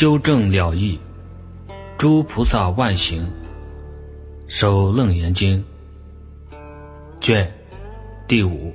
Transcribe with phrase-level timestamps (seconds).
[0.00, 0.98] 修正了义，
[1.98, 3.30] 诸菩萨万行，
[4.48, 5.62] 守楞严经
[7.20, 7.52] 卷
[8.26, 8.74] 第五。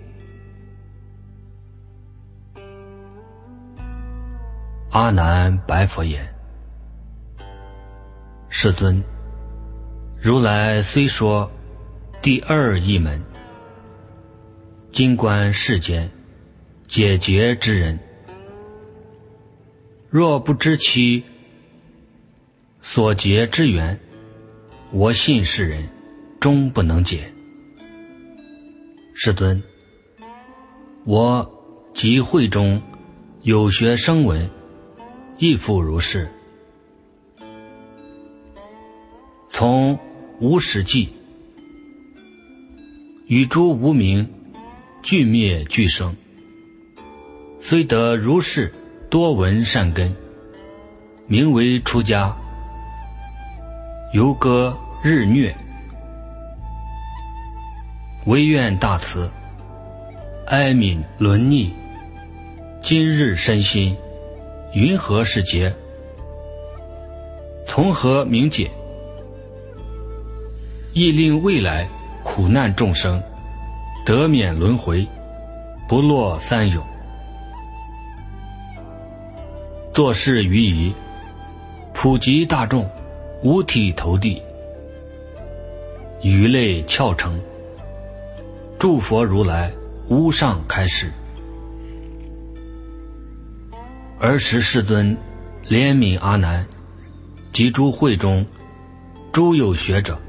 [4.92, 6.24] 阿难白佛言
[8.48, 9.04] ：“世尊，
[10.22, 11.52] 如来虽说
[12.22, 13.20] 第二义门，
[14.92, 16.08] 今观世间。”
[16.88, 17.98] 解决之人，
[20.18, 21.26] 若不知其
[22.82, 24.00] 所结之缘，
[24.94, 25.90] 我信世人
[26.40, 27.34] 终不能解。
[29.14, 29.62] 世尊，
[31.04, 31.52] 我
[31.94, 32.82] 集会中
[33.42, 34.50] 有学生闻，
[35.38, 36.32] 亦复如是。
[39.50, 40.00] 从
[40.40, 41.10] 无始际，
[43.28, 44.26] 与诸无名
[45.04, 46.16] 俱灭俱生。
[47.60, 48.74] 虽得如是
[49.16, 50.14] 多闻善根，
[51.26, 52.36] 名为出家。
[54.12, 55.56] 游歌日虐，
[58.26, 59.32] 唯愿大慈，
[60.48, 61.74] 哀悯伦逆。
[62.82, 63.96] 今日身心，
[64.74, 65.74] 云何是劫？
[67.66, 68.70] 从何明解？
[70.92, 71.88] 亦令未来
[72.22, 73.24] 苦难众生
[74.06, 75.08] 得免轮回，
[75.88, 76.84] 不落三有。
[79.96, 80.94] 做事于仪，
[81.94, 82.86] 普及大众，
[83.44, 84.42] 五体投地，
[86.22, 87.40] 鱼类翘成，
[88.78, 89.72] 诸佛如来
[90.10, 91.10] 无上开示。
[94.20, 95.16] 尔时世尊
[95.70, 96.68] 怜悯阿难
[97.54, 98.46] 及诸会中
[99.32, 100.20] 诸有学者，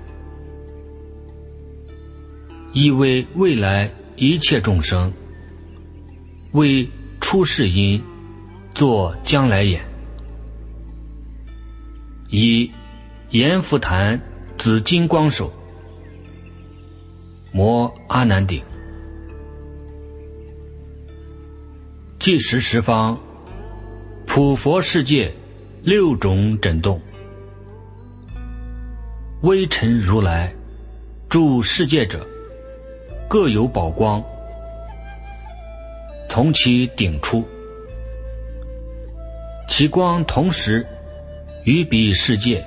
[2.73, 5.13] 亦为未来一切众生
[6.53, 6.89] 为
[7.21, 8.01] 出世因。
[8.77, 9.81] 作将来眼，
[12.29, 12.71] 以
[13.31, 14.21] 阎浮檀
[14.59, 15.51] 紫金光手
[17.53, 18.63] 摩阿难顶，
[22.19, 23.19] 即时十方
[24.27, 25.33] 普佛世界
[25.83, 27.01] 六种震动，
[29.41, 30.53] 微尘如来
[31.31, 32.27] 住世界者，
[33.27, 34.23] 各有宝光
[36.29, 37.43] 从其顶出。
[39.67, 40.87] 其光同时
[41.65, 42.65] 于彼世界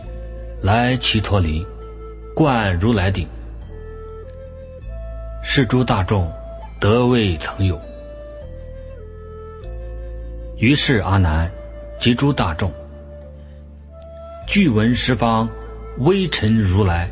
[0.62, 1.66] 来其陀林，
[2.36, 3.28] 观如来顶，
[5.42, 6.32] 是诸大众
[6.80, 7.80] 得未曾有。
[10.58, 11.50] 于是阿难
[11.98, 12.70] 及诸大众
[14.46, 15.50] 具闻十方
[16.00, 17.10] 微尘如来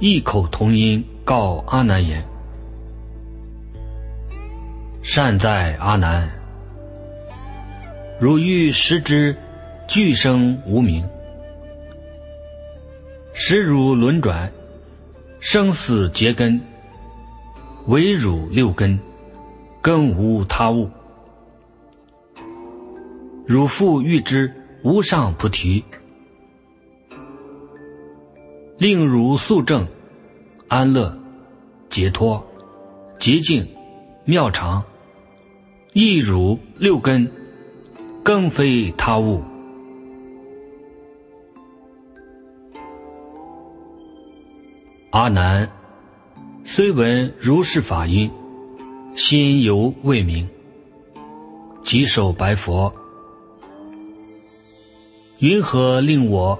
[0.00, 2.24] 异口同音告阿难言
[5.04, 6.28] ：“善哉，阿难！”
[8.22, 9.36] 汝欲识之，
[9.88, 11.02] 俱生无名；
[13.32, 14.48] 识汝轮转，
[15.40, 16.60] 生死结根，
[17.88, 18.96] 唯汝六根，
[19.80, 20.88] 更无他物。
[23.44, 24.54] 汝复欲知
[24.84, 25.82] 无上菩提，
[28.78, 29.84] 令汝速证
[30.68, 31.18] 安乐、
[31.90, 32.40] 解脱、
[33.18, 33.68] 洁净、
[34.24, 34.80] 妙常，
[35.92, 37.28] 亦汝六根。
[38.24, 39.42] 更非他物。
[45.10, 45.68] 阿难，
[46.64, 48.30] 虽闻如是法音，
[49.14, 50.48] 心犹未明。
[51.82, 52.94] 稽首白佛：
[55.40, 56.58] 云何令我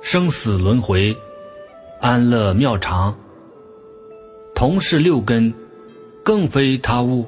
[0.00, 1.16] 生死轮回，
[2.00, 3.18] 安乐妙常？
[4.54, 5.52] 同是六根，
[6.22, 7.26] 更非他物。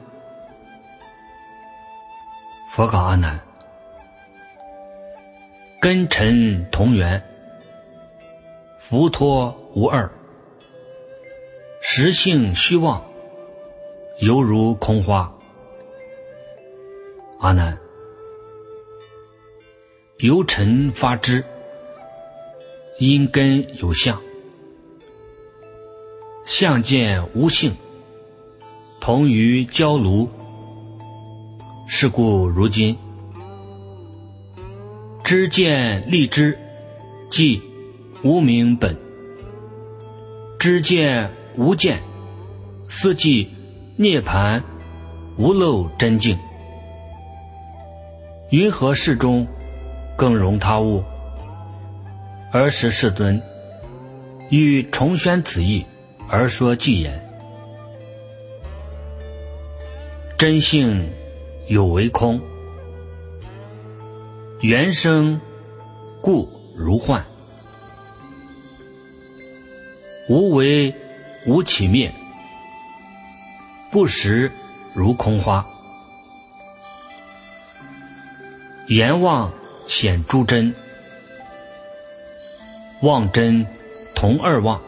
[2.70, 3.45] 佛告阿难。
[5.78, 7.22] 根尘同源，
[8.78, 10.10] 浮脱无二，
[11.82, 13.04] 实性虚妄，
[14.20, 15.32] 犹如空花。
[17.38, 17.78] 阿难，
[20.18, 21.44] 由尘发枝，
[22.98, 24.20] 因根有相，
[26.46, 27.76] 相见无性，
[28.98, 30.28] 同于焦炉。
[31.86, 32.98] 是故如今。
[35.26, 36.56] 知见立知，
[37.30, 37.60] 即
[38.22, 38.94] 无名本；
[40.56, 42.00] 知见无见，
[42.86, 43.50] 四即
[43.96, 44.62] 涅盘
[45.36, 46.38] 无漏真境。
[48.50, 49.48] 云何世中
[50.16, 51.02] 更容他物？
[52.52, 53.42] 尔时世尊
[54.48, 55.84] 欲重宣此意，
[56.28, 57.20] 而说偈言：
[60.38, 61.04] 真性
[61.66, 62.40] 有为空，
[64.66, 65.40] 缘生
[66.20, 67.24] 故如幻，
[70.28, 70.92] 无为
[71.46, 72.12] 无起灭，
[73.92, 74.50] 不实
[74.92, 75.64] 如空花。
[78.88, 79.52] 阎王
[79.86, 80.74] 显诸真，
[83.02, 83.64] 望真
[84.16, 84.82] 同二妄。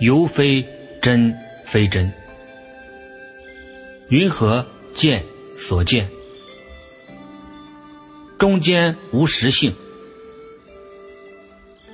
[0.00, 0.66] 犹非
[1.00, 1.32] 真
[1.64, 2.12] 非真，
[4.10, 5.24] 云何见
[5.56, 6.08] 所见？
[8.38, 9.72] 中间无实性，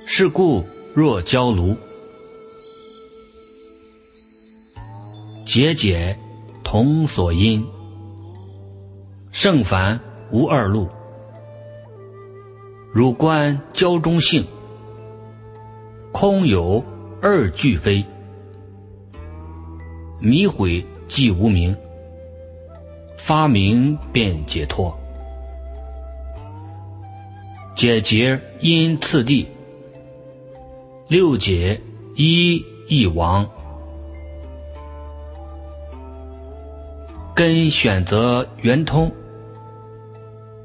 [0.05, 1.75] 是故若焦炉。
[5.45, 6.19] 节解
[6.63, 7.65] 同所因，
[9.31, 9.99] 圣凡
[10.31, 10.89] 无二路。
[12.93, 14.45] 汝观焦中性，
[16.11, 16.83] 空有。
[17.23, 18.03] 二俱非，
[20.19, 21.77] 迷毁即无明，
[23.23, 24.97] 发明便解脱。
[27.75, 29.47] 解结因次第，
[31.07, 31.79] 六解
[32.15, 33.47] 一亦亡。
[37.35, 39.11] 根选择圆通，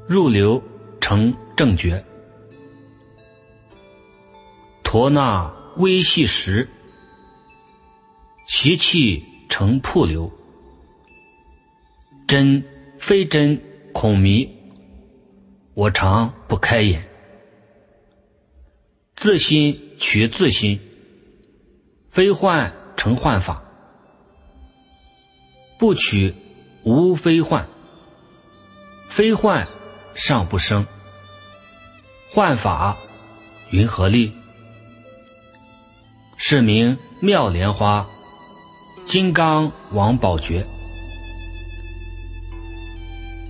[0.07, 0.61] 入流
[0.99, 2.03] 成正觉。
[4.83, 5.55] 陀那。
[5.77, 6.67] 微细时，
[8.47, 10.27] 其气成瀑流；
[12.27, 12.61] 真
[12.99, 13.61] 非真，
[13.93, 14.49] 恐迷。
[15.73, 17.07] 我常不开眼。
[19.15, 20.79] 自心取自心，
[22.09, 23.63] 非幻成幻法；
[25.79, 26.35] 不取
[26.83, 27.65] 无非幻，
[29.07, 29.65] 非幻
[30.13, 30.85] 尚不生，
[32.29, 32.97] 幻法
[33.71, 34.35] 云何立？
[36.35, 38.05] 是名妙莲花，
[39.05, 40.67] 金刚王宝觉，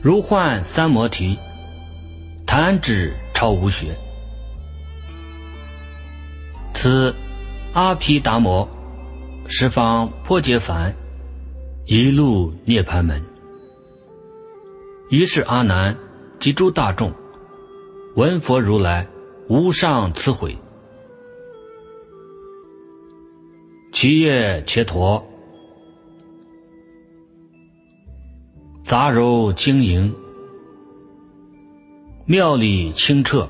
[0.07, 1.37] 如幻三摩提，
[2.45, 3.93] 弹指超无学。
[6.73, 7.13] 此
[7.73, 8.65] 阿毗达摩
[9.47, 10.95] 十方破解凡，
[11.87, 13.21] 一路涅盘门。
[15.09, 15.93] 于是阿难
[16.39, 17.11] 及诸大众
[18.15, 19.05] 闻佛如来
[19.49, 20.57] 无上慈悔。
[23.91, 25.21] 其叶切陀，
[28.87, 30.15] 杂糅晶莹，
[32.25, 33.45] 妙理清澈，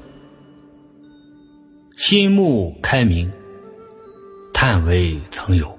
[1.96, 3.32] 心目开明，
[4.52, 5.78] 叹为曾有。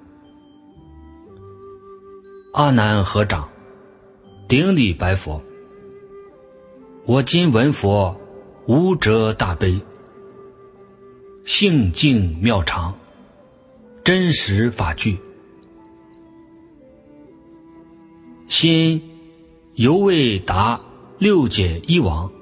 [2.52, 3.48] 阿难合掌，
[4.48, 5.42] 顶礼白佛
[7.04, 8.16] ：“我今闻佛
[8.68, 9.80] 无遮大悲，
[11.44, 12.94] 性净妙常。”
[14.06, 15.18] 真实法具，
[18.46, 19.02] 心
[19.78, 20.80] 犹未达
[21.20, 22.32] 六解一王，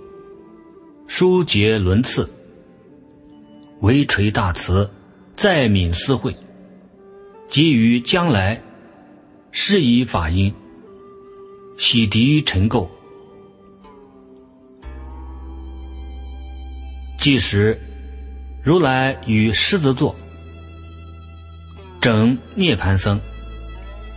[1.07, 2.31] 疏结轮次，
[3.83, 4.91] 唯垂大慈，
[5.35, 6.35] 再敏思慧，
[7.47, 8.63] 及于将来，
[9.51, 10.55] 施以法音，
[11.77, 12.89] 洗涤尘垢。
[17.19, 17.79] 即时，
[18.63, 20.17] 如来与狮子座。
[22.01, 23.21] 整涅盘僧，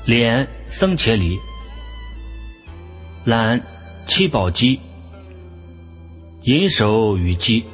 [0.06, 1.38] 连僧伽梨，
[3.26, 3.62] 揽
[4.06, 4.80] 七宝机，
[6.44, 7.66] 银手与机，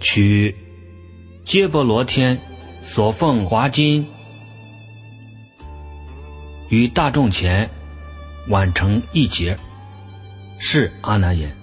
[0.00, 0.54] 取
[1.44, 2.40] 揭波罗天
[2.82, 4.06] 所奉华金，
[6.68, 7.68] 于大众前
[8.48, 9.58] 挽成一节，
[10.58, 11.54] 是阿难言。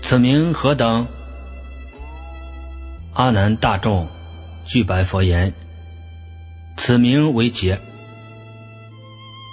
[0.00, 1.06] 此名何等？
[3.12, 4.08] 阿难大众，
[4.64, 5.52] 具白佛言
[6.78, 7.78] ：“此名为劫。”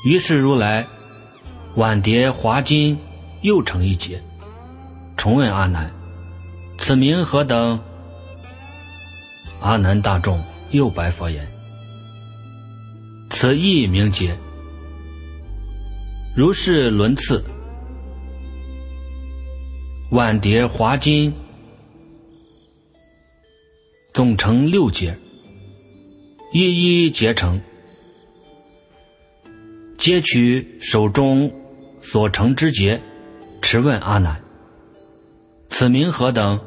[0.06, 0.86] 于是如来
[1.76, 2.98] 碗碟华金，
[3.42, 4.22] 又成一劫。
[5.18, 5.92] 重问阿难
[6.78, 7.80] ：“此名何等？”
[9.60, 10.40] 阿难大众
[10.72, 11.48] 又白佛言
[13.32, 14.38] ：“此亦名劫。”
[16.36, 17.44] 如是轮次，
[20.12, 21.34] 碗碟华金。
[24.14, 25.16] 总成六节，
[26.52, 27.62] 一一结成，
[29.98, 31.52] 皆取手中
[32.02, 33.02] 所成之节，
[33.62, 34.40] 持问阿难
[35.70, 36.60] ：“此名何等？”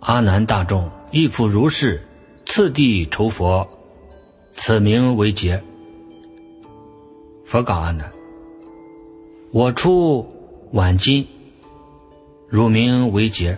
[0.00, 2.02] 阿难大众亦复如是，
[2.46, 3.66] 次第酬佛
[4.52, 5.62] ：“此名为劫。”
[7.46, 8.12] 佛告阿难
[9.52, 10.26] ：“我出
[10.72, 11.26] 晚金，
[12.48, 13.56] 汝名为劫。”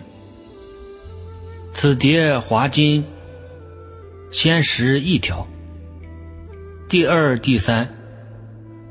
[1.73, 3.03] 此蝶华金，
[4.31, 5.45] 先识一条。
[6.89, 7.85] 第二、第三，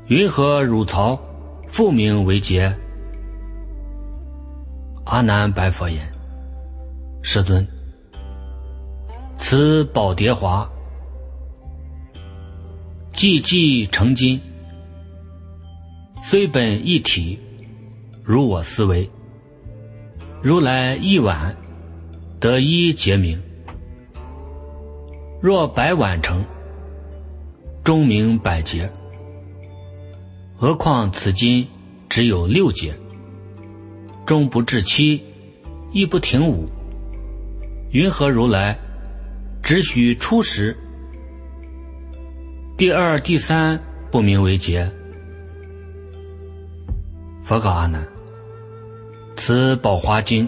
[0.05, 1.19] 云何汝曹
[1.67, 2.77] 复名为劫？
[5.05, 6.07] 阿难白佛言
[7.23, 7.67] ：“世尊，
[9.35, 10.69] 此宝蝶华，
[13.13, 14.39] 寂寂成金，
[16.21, 17.39] 虽本一体，
[18.23, 19.09] 如我思维。
[20.43, 21.57] 如来一晚
[22.39, 23.41] 得一劫名，
[25.41, 26.45] 若百晚成，
[27.87, 28.91] 终明百劫。
[30.57, 31.65] 何况此今
[32.09, 32.93] 只有六劫。”
[34.27, 35.23] 终不至七，
[35.93, 36.65] 亦不停五。
[37.91, 38.77] 云何如来
[39.63, 40.75] 只许初时？
[42.77, 44.91] 第二、第三不名为劫。
[47.45, 48.05] 佛告阿难：
[49.37, 50.45] 此宝华经，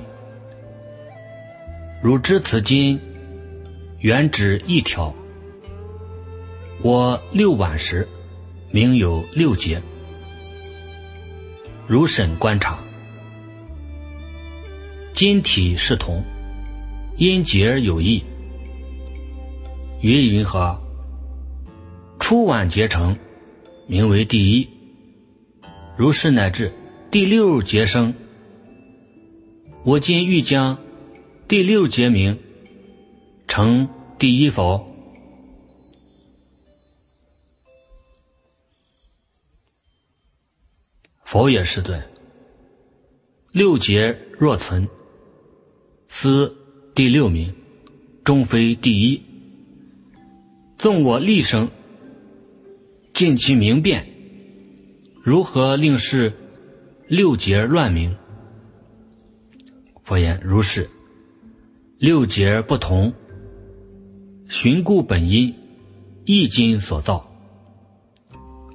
[2.03, 2.99] 汝知此经
[3.99, 5.15] 原指一条。
[6.81, 8.07] 我六晚时，
[8.71, 9.81] 名有六劫。
[11.87, 12.79] 如审观察。
[15.13, 16.23] 金体是同，
[17.17, 18.23] 因节而有异。
[20.01, 20.79] 云云何？
[22.17, 23.17] 初晚结成，
[23.85, 24.69] 名为第一。
[25.97, 26.71] 如是乃至
[27.11, 28.13] 第六节生，
[29.83, 30.77] 我今欲将
[31.49, 32.39] 第六节名
[33.49, 34.87] 成第一否？
[41.31, 42.01] 佛也是对。
[43.51, 44.89] 六劫若存。
[46.07, 46.57] 思
[46.95, 47.53] 第六名，
[48.23, 49.21] 终非第一。
[50.79, 51.69] 纵我立生，
[53.13, 54.07] 尽其明辨，
[55.21, 56.33] 如何令是
[57.07, 58.17] 六劫乱名？
[60.01, 60.89] 佛言：如是。
[61.99, 63.13] 六劫不同，
[64.47, 65.53] 寻故本因，
[66.25, 67.29] 一经所造，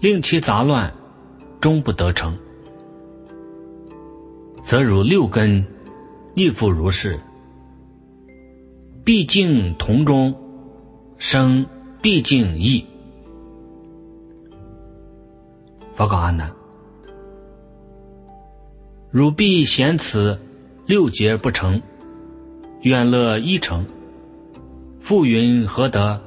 [0.01, 0.95] 令其杂乱，
[1.61, 2.39] 终不得成，
[4.65, 5.65] 则如六根。
[6.37, 7.21] 亦复如是，
[9.05, 10.35] 毕竟同中
[11.17, 11.65] 生，
[12.03, 12.85] 毕竟异。
[15.95, 16.51] 佛告阿难：
[19.13, 20.41] 汝必嫌此
[20.87, 21.81] 六劫不成，
[22.81, 23.87] 愿乐一成，
[24.99, 26.21] 复云何得？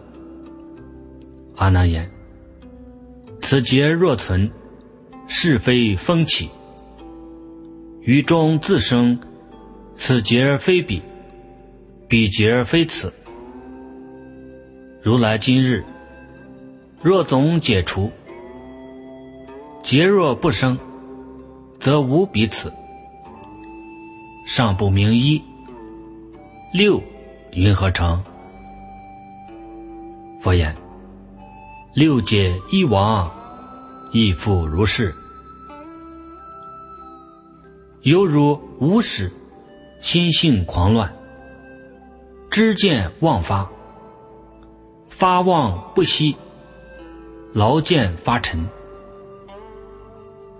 [1.57, 2.09] 阿难言：
[3.41, 4.49] 此劫若存，
[5.27, 6.49] 是非风起，
[8.07, 9.19] 于中自生。
[9.93, 11.01] 此劫而非彼，
[12.07, 13.11] 彼劫而非此。
[15.01, 15.83] 如来今日，
[17.01, 18.11] 若总解除，
[19.81, 20.77] 劫若不生，
[21.79, 22.71] 则无彼此。
[24.45, 25.41] 尚不明一，
[26.71, 27.01] 六
[27.51, 28.23] 云何成？
[30.39, 30.73] 佛言：
[31.95, 33.29] 六界一亡，
[34.13, 35.13] 亦复如是。
[38.07, 39.29] 犹如无始。
[39.99, 41.11] 心性狂乱，
[42.51, 43.67] 知见妄发，
[45.09, 46.35] 发妄不息，
[47.51, 48.69] 劳见发沉。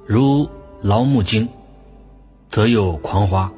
[0.08, 0.50] 如
[0.82, 1.48] 劳木经，
[2.50, 3.50] 则有狂花；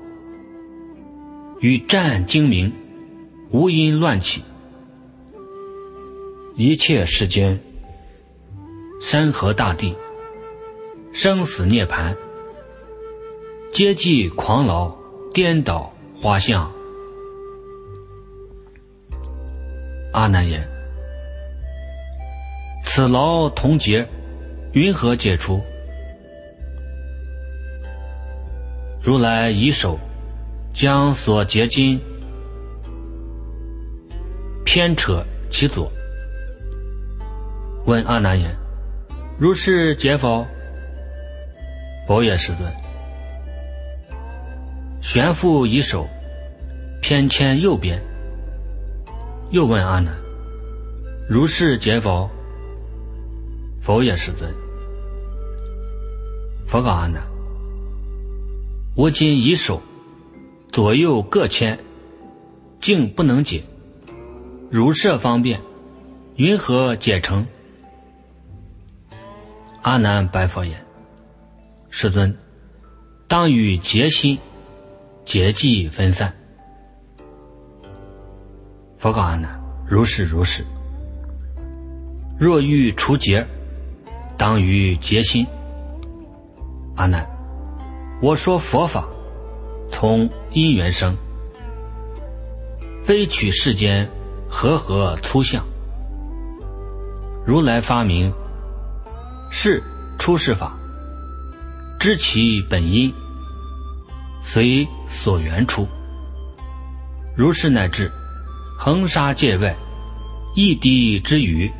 [1.62, 2.72] 与战精明，
[3.52, 4.44] 无因乱起。
[6.58, 7.58] 一切世间，
[9.00, 9.96] 山河大地，
[11.14, 12.18] 生死涅盘，
[13.72, 15.00] 皆即狂劳。
[15.32, 16.70] 颠倒花相，
[20.12, 20.68] 阿难言
[22.84, 24.10] ：“此劳同劫，
[24.74, 25.62] 云何解除？”
[29.04, 30.00] 如来以手
[30.74, 32.02] 将所结金
[34.66, 35.92] 偏扯其左，
[37.86, 38.54] 问阿难言
[39.38, 40.44] ：“如是解否？”
[42.08, 42.68] 佛曰：“世尊。”
[45.02, 46.08] 悬复一手，
[47.02, 48.04] 偏牵右边。
[49.52, 50.14] 又问阿难
[51.28, 52.30] ：“如是解否？”
[53.82, 54.54] 否也，世尊。
[56.68, 57.24] 佛告阿难
[58.94, 59.82] ：“我今一手
[60.72, 61.80] 左右各牵，
[62.80, 63.64] 竟不能解。
[64.70, 65.62] 如是方便，
[66.36, 67.48] 云何解成？”
[69.82, 70.86] 阿难白佛言
[71.90, 72.38] ：“世尊，
[73.28, 74.38] 当与结心。”
[75.30, 76.34] 结迹分散，
[78.98, 80.66] 佛告阿难：如是如是。
[82.40, 83.46] 若欲除结，
[84.40, 85.46] 当于结心。
[86.96, 87.30] 阿难，
[88.24, 89.08] 我说佛法
[89.92, 91.16] 从因缘生，
[93.04, 94.10] 非取世间
[94.50, 95.64] 和合粗相。
[97.46, 98.34] 如来发明
[99.52, 99.84] 是
[100.18, 100.76] 出世法，
[102.00, 103.14] 知其本因，
[104.42, 105.88] 随所缘出。
[107.36, 108.12] 如是乃至
[108.78, 109.76] 恒沙界外，
[110.56, 111.72] 一滴之雨，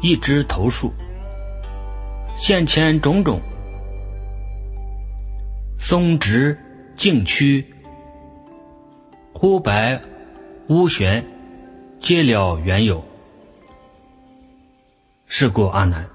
[0.00, 0.92] 一枝头树，
[2.36, 3.40] 现前种种
[5.78, 6.58] 松直
[6.96, 7.66] 径曲，
[9.32, 10.00] 忽白
[10.68, 11.26] 乌玄，
[11.98, 13.04] 皆了缘有。
[15.26, 16.08] 是故阿难，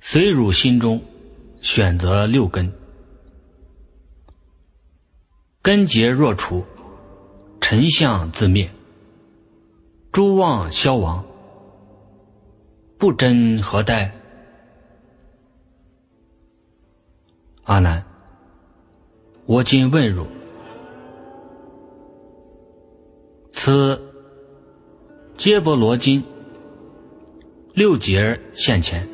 [0.00, 1.00] 随汝心中
[1.60, 2.72] 选择六根，
[5.64, 6.62] 根结若除，
[7.58, 8.70] 尘相自灭，
[10.12, 11.24] 诸妄消亡，
[12.98, 14.14] 不真何待？
[17.62, 18.04] 阿难，
[19.46, 20.26] 我今问汝：
[23.50, 23.98] 此
[25.38, 26.22] 揭波罗金。
[27.72, 29.08] 六劫现前，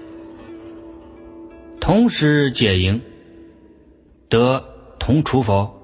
[1.80, 3.00] 同时解营，
[4.28, 4.64] 得
[4.98, 5.79] 同除否？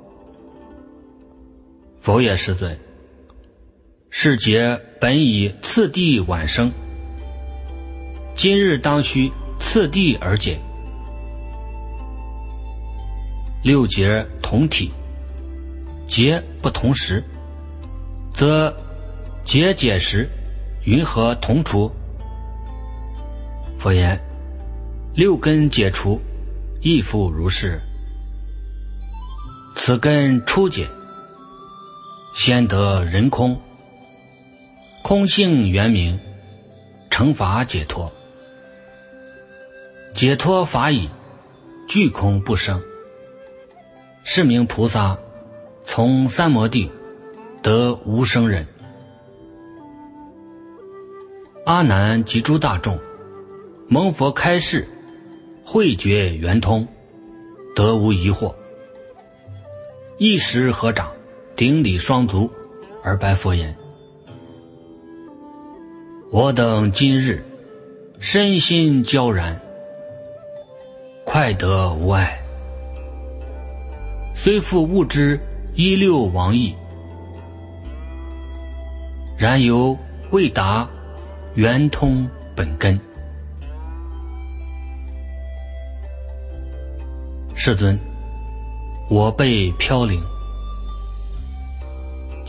[2.07, 2.79] 佛也，世尊。
[4.11, 6.71] 世劫本以次第晚生，
[8.37, 10.61] 今日当需次第而解。
[13.65, 14.93] 六劫同体，
[16.07, 17.25] 劫不同时，
[18.33, 18.73] 则
[19.45, 20.29] 劫解时，
[20.85, 21.91] 云何同除？
[23.81, 24.17] 佛言：
[25.13, 26.21] 六根解除，
[26.81, 27.81] 亦复如是。
[29.75, 30.87] 此根初解，
[32.37, 33.59] 先得人空，
[35.03, 36.21] 空性圆明，
[37.09, 38.13] 成法解脱。
[40.13, 41.09] 解脱法已，
[41.89, 42.79] 具空不生。
[44.23, 45.19] 是名菩萨，
[45.83, 46.93] 从三摩地
[47.63, 48.67] 得无生忍。
[51.65, 53.01] 阿难及诸大众。
[53.89, 54.87] 蒙佛开示，
[55.65, 56.87] 慧觉圆通，
[57.75, 58.55] 得无疑惑。
[60.19, 61.11] 一时合掌，
[61.57, 62.51] 顶礼双足，
[63.03, 63.75] 而白佛言
[66.31, 67.43] ：“我等今日
[68.19, 69.59] 身心交然，
[71.25, 72.39] 快得无碍。
[74.35, 75.41] 虽复悟之
[75.75, 76.75] 一六王意，
[79.39, 79.97] 然犹
[80.33, 80.87] 未达
[81.55, 83.01] 圆通本根。”
[87.57, 87.99] 世尊，
[89.09, 90.23] 我辈飘零，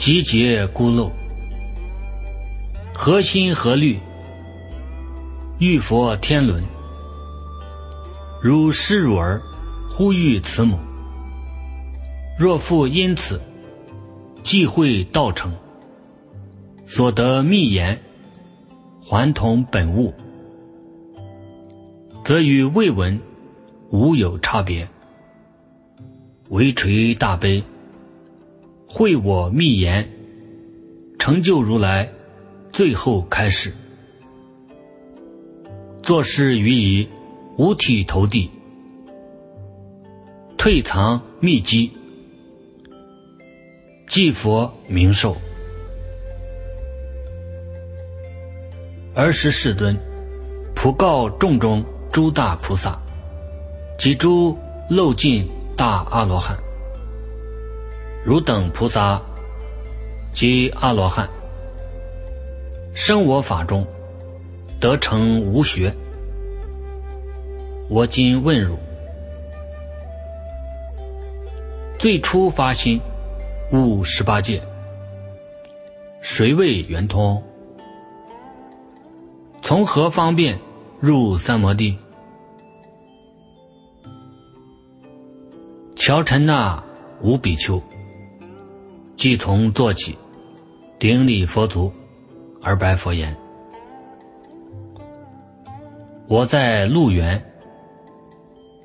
[0.08, 1.12] 集结孤陋，
[2.94, 4.00] 何心何虑？
[5.60, 6.64] 欲佛天伦，
[8.42, 9.42] 如失乳儿
[9.90, 10.80] 呼吁慈母。
[12.40, 13.42] 若复因此
[14.44, 15.52] 忌讳道成，
[16.86, 18.02] 所得密言，
[19.04, 20.14] 还同本物，
[22.24, 23.20] 则与未闻
[23.90, 24.88] 无有差别。
[26.48, 27.62] 唯垂大悲，
[28.88, 30.10] 会我密言，
[31.20, 32.12] 成就如来
[32.72, 33.74] 最后开始。
[36.02, 37.08] 作诗于以
[37.58, 38.50] 五体投地，
[40.58, 41.92] 退藏秘籍，
[44.08, 45.36] 祭佛明寿。
[49.14, 49.98] 儿时世尊
[50.76, 53.00] 普告众中诸大菩萨
[54.00, 54.58] 及诸
[54.90, 55.48] 漏尽。
[55.78, 56.58] 大阿罗汉，
[58.26, 59.22] 汝等菩萨
[60.34, 61.30] 及阿罗汉，
[62.94, 63.88] 生我法中，
[64.80, 65.96] 得成无学。
[67.90, 68.78] 我今问汝：
[71.98, 73.00] 最初发心
[73.72, 74.62] 悟十八界，
[76.22, 77.42] 谁为圆通？
[79.62, 80.60] 从何方便
[81.00, 81.96] 入三摩地？
[85.96, 86.84] 乔陈那
[87.22, 87.82] 无比丘，
[89.18, 90.16] 即从坐起，
[91.00, 91.92] 顶礼佛足，
[92.62, 93.36] 而白佛言
[96.30, 97.44] ：“我在路缘，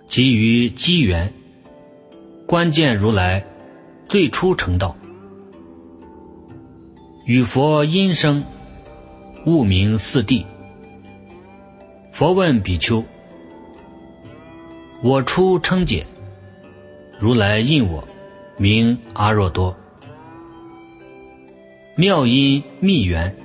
[0.09, 1.31] 即于机缘，
[2.47, 3.45] 关键如来
[4.09, 4.97] 最初成道，
[7.27, 8.43] 与佛因生，
[9.45, 10.47] 悟名四谛。
[12.11, 13.05] 佛问比丘：
[15.03, 16.07] 我初称解。”
[17.21, 18.03] 如来应我，
[18.57, 19.77] 名阿若多。
[21.95, 23.37] 妙音密缘，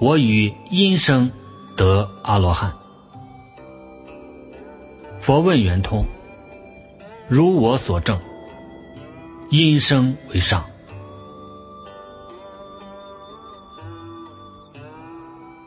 [0.00, 1.30] 我与音声
[1.76, 2.72] 得阿罗汉。
[5.20, 6.06] 佛问圆通，
[7.28, 8.18] 如我所证，
[9.50, 10.64] 音声为上。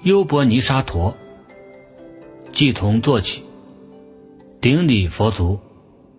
[0.02, 1.16] 优波尼沙陀，
[2.52, 3.44] 即从坐起，
[4.60, 5.60] 顶礼佛足，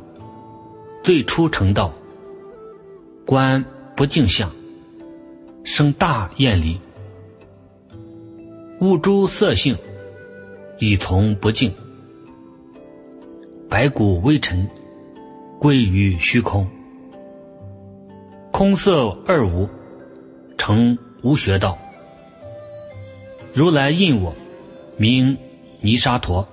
[1.08, 1.90] 最初成道，
[3.24, 3.64] 观
[3.96, 4.52] 不净相，
[5.64, 6.78] 生大厌离。
[8.82, 9.74] 悟诸色性，
[10.78, 11.72] 以从不净。
[13.70, 14.68] 白骨微尘，
[15.58, 16.68] 归于虚空。”
[18.52, 19.66] 空色二无，
[20.58, 21.78] 成无学道。
[23.54, 24.34] 如来应我，
[24.98, 25.38] 名
[25.80, 26.46] 泥沙陀。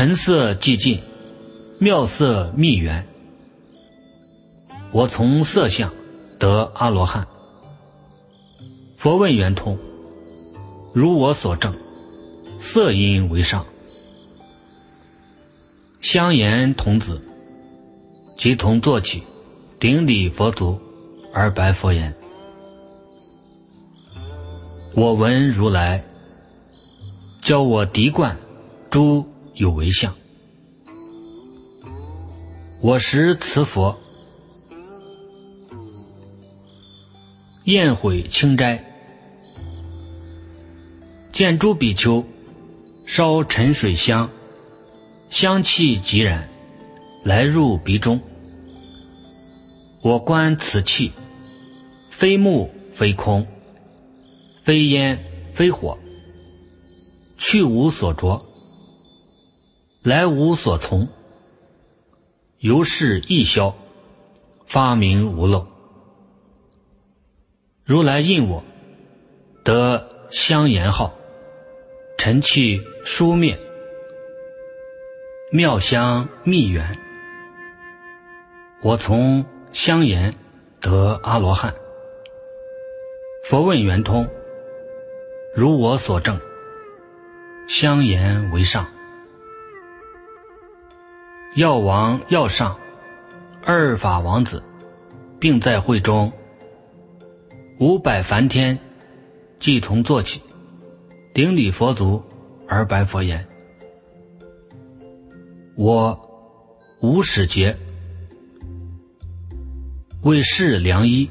[0.00, 0.98] 尘色寂尽，
[1.78, 3.06] 妙色密缘。
[4.92, 5.92] 我从色相
[6.38, 7.28] 得阿罗汉。
[8.96, 9.78] 佛问圆通，
[10.94, 11.76] 如我所证，
[12.58, 13.66] 色音为上。
[16.00, 17.20] 香言童子。
[18.38, 19.22] 即同坐起，
[19.78, 20.80] 顶礼佛足，
[21.34, 22.16] 而白佛言
[24.96, 26.02] ：“我闻如来
[27.42, 28.34] 教我涤灌
[28.88, 29.26] 诸
[29.60, 30.16] 有为相，
[32.80, 33.94] 我识此佛
[37.64, 38.82] 宴毁清斋，
[41.30, 42.24] 见诸比丘
[43.04, 44.30] 烧沉水香，
[45.28, 46.48] 香气即然，
[47.22, 48.18] 来入鼻中。”
[50.00, 51.12] 我观此气，
[52.08, 53.46] 非木非空，
[54.62, 55.98] 非烟非火，
[57.36, 58.42] 去无所着，
[60.02, 61.08] 来无所从，
[62.58, 63.76] 由是一消，
[64.66, 65.66] 发明无漏。
[67.84, 68.64] 如来应我，
[69.64, 71.14] 得香言号，
[72.16, 73.58] 尘气疏灭，
[75.52, 76.98] 妙香密缘。
[78.82, 79.44] 我从。
[79.72, 80.34] 香言
[80.80, 81.72] 得阿罗汉。
[83.44, 84.28] 佛问圆通，
[85.54, 86.40] 如我所证，
[87.68, 88.88] 香言为上。
[91.56, 92.78] 药王、药上
[93.64, 94.62] 二法王子，
[95.40, 96.32] 并在会中。
[97.80, 98.78] 五百梵天
[99.58, 100.40] 即同坐起，
[101.34, 102.22] 顶礼佛足
[102.68, 103.44] 而白佛言
[105.76, 106.18] ：“我
[107.00, 107.76] 无始劫。”
[110.22, 111.28] 为世良医，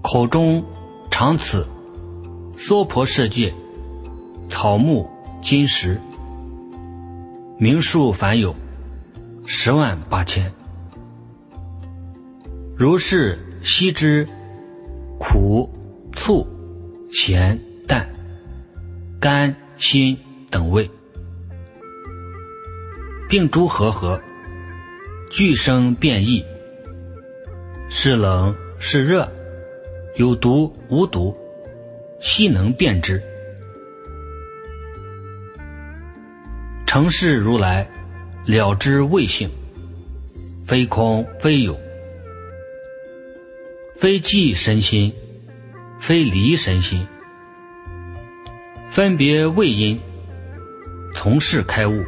[0.00, 0.64] 口中
[1.10, 1.66] 常此
[2.56, 3.52] 娑婆世界
[4.48, 5.08] 草木
[5.42, 6.00] 金石，
[7.64, 8.54] 名数凡有
[9.46, 10.52] 十万八千。
[12.76, 14.28] 如是悉知
[15.18, 15.72] 苦、
[16.12, 16.46] 醋、
[17.10, 18.06] 咸、淡、
[19.18, 20.14] 甘、辛
[20.50, 20.90] 等味，
[23.30, 24.20] 并诸和合，
[25.30, 26.44] 俱生变异。
[27.88, 29.26] 是冷是热，
[30.16, 31.34] 有毒无毒，
[32.20, 33.22] 悉能辨之。
[36.94, 37.90] 成事如来
[38.46, 39.50] 了知未性，
[40.64, 41.76] 非空非有，
[43.96, 45.12] 非寂身心，
[45.98, 47.04] 非离身心，
[48.88, 50.00] 分别味因，
[51.16, 52.04] 从事开悟。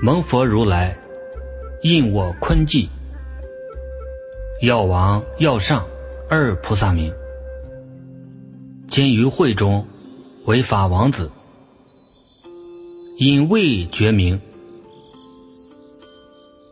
[0.00, 0.96] 蒙佛如来
[1.82, 2.88] 应我坤寂。
[4.60, 5.84] 药王、药上
[6.30, 7.12] 二菩萨名，
[8.86, 9.84] 今于会中
[10.44, 11.28] 为法王子，
[13.24, 14.40] 因未觉名，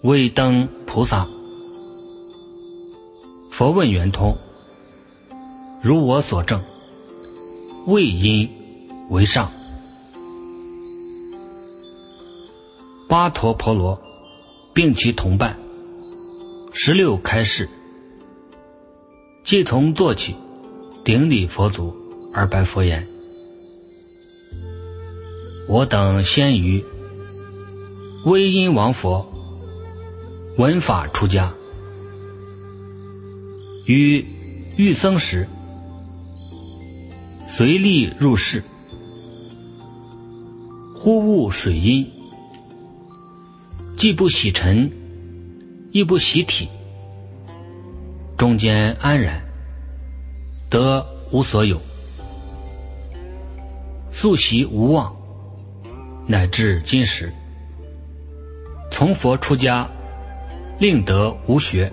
[0.02, 1.28] 未登菩萨。
[3.52, 4.36] 佛问圆通，
[5.80, 6.60] 如我所证，
[7.86, 8.50] 未因
[9.10, 9.48] 为上。
[13.08, 14.02] 八陀婆罗，
[14.74, 15.56] 并其同伴，
[16.72, 17.68] 十六开示。
[19.44, 20.34] 即从坐起，
[21.04, 21.94] 顶礼佛足，
[22.34, 23.06] 而白佛言
[25.70, 26.84] ：“我等先于
[28.24, 29.24] 威音王佛
[30.58, 31.54] 闻法出家，
[33.86, 34.26] 于
[34.74, 35.48] 欲僧时，
[37.46, 38.64] 随力入室，
[40.96, 42.04] 忽悟水阴，
[43.96, 44.90] 既不洗尘，
[45.92, 46.68] 亦不洗体。”
[48.36, 49.40] 中间安然，
[50.68, 51.80] 得无所有，
[54.10, 55.14] 素习无妄，
[56.30, 57.32] 乃至今时，
[58.88, 59.90] 从佛出家，
[60.78, 61.92] 令得无学。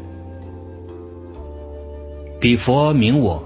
[2.39, 3.43] 彼佛名我，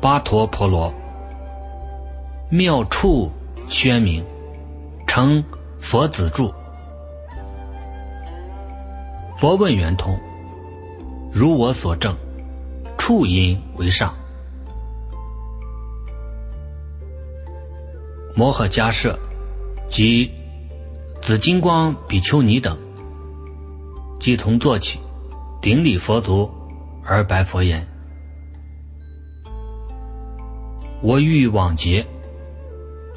[0.00, 0.94] 巴陀婆罗，
[2.48, 3.28] 妙处
[3.66, 4.24] 宣明，
[5.08, 5.42] 成
[5.80, 6.54] 佛子住。
[9.36, 10.16] 佛问圆通，
[11.32, 12.16] 如我所证，
[12.96, 14.14] 处因为上。
[18.38, 19.18] 摩诃迦舍
[19.88, 20.30] 及
[21.22, 22.76] 紫金光比丘尼等，
[24.20, 25.00] 即同坐起，
[25.62, 26.50] 顶礼佛足，
[27.02, 27.88] 而白佛言
[31.02, 32.04] ：“我欲往劫，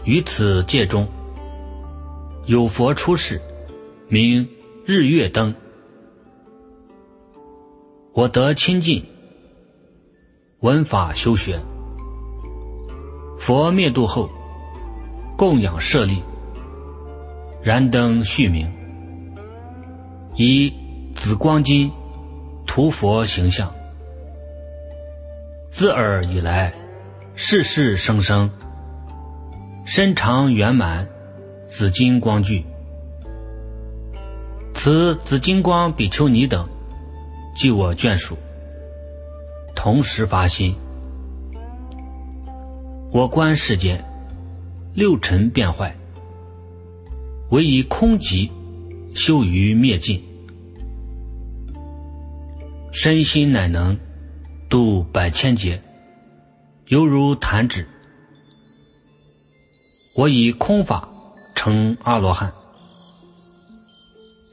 [0.06, 1.06] 于此界中，
[2.46, 3.42] 有佛出世，
[4.08, 4.48] 名
[4.86, 5.54] 日月灯。
[8.14, 9.06] 我得亲近，
[10.62, 11.60] 闻法修学，
[13.38, 14.30] 佛灭度后。”
[15.40, 16.22] 供养舍利，
[17.64, 18.70] 燃灯续明，
[20.36, 20.74] 以
[21.16, 21.90] 紫光金
[22.68, 23.74] 涂佛形象。
[25.70, 26.74] 自尔以来，
[27.36, 28.50] 世世生生，
[29.86, 31.08] 身长圆满，
[31.66, 32.66] 紫金光具。
[34.74, 36.68] 此紫金光比丘尼等，
[37.56, 38.38] 即我眷属，
[39.74, 40.76] 同时发心。
[43.14, 44.04] 我观世间。
[45.00, 45.98] 六尘变坏，
[47.52, 48.52] 唯以空寂
[49.16, 50.22] 修于灭尽，
[52.92, 53.98] 身心乃能
[54.70, 55.82] 度百千劫，
[56.88, 57.88] 犹如弹指。
[60.16, 61.08] 我以空法
[61.56, 62.52] 成阿罗汉。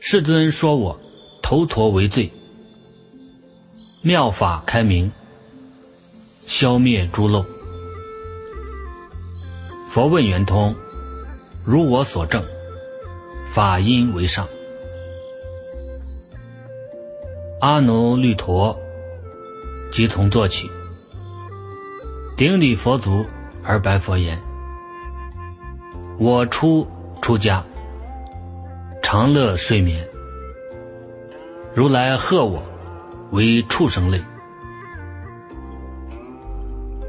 [0.00, 0.96] 世尊说我
[1.42, 2.30] 头陀为最，
[4.00, 5.10] 妙法开明，
[6.46, 7.44] 消灭诸漏。
[9.96, 10.74] 佛问圆通，
[11.64, 12.44] 如我所证，
[13.46, 14.46] 法因为上。
[17.62, 18.78] 阿耨律陀
[19.90, 20.70] 即从坐起，
[22.36, 23.24] 顶礼佛足
[23.64, 24.38] 而白佛言
[26.20, 26.86] ：“我出
[27.22, 27.64] 出家，
[29.02, 30.06] 常乐睡眠。
[31.74, 32.62] 如来贺我
[33.32, 34.20] 为畜生类，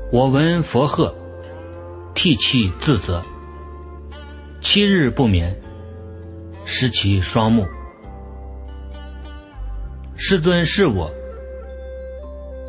[0.09, 1.13] 我闻佛贺。”
[2.17, 3.23] 涕泣自责，
[4.59, 5.55] 七日不眠，
[6.65, 7.63] 失其双目。
[10.15, 11.11] 世尊是我，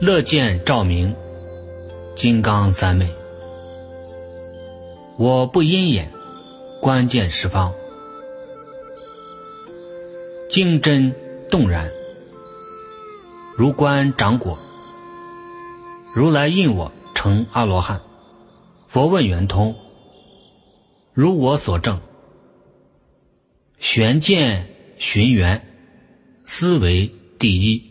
[0.02, 1.16] 乐见照明，
[2.14, 3.08] 金刚三昧。
[5.18, 6.12] 我不因眼，
[6.78, 7.72] 观见十方，
[10.50, 11.11] 精真
[11.50, 11.90] 动然，
[13.56, 14.58] 如观掌果。
[16.14, 17.98] 如来应我成阿罗汉。
[18.88, 19.77] 佛问圆通，
[21.12, 22.01] 如我所证，
[23.79, 25.62] 玄见寻缘，
[26.46, 27.85] 思维第一。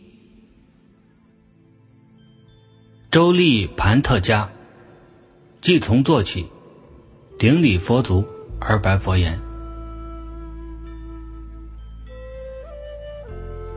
[3.11, 4.49] 周利盘特家，
[5.61, 6.47] 即从做起，
[7.37, 8.25] 顶礼佛足
[8.59, 9.39] 而白佛言：“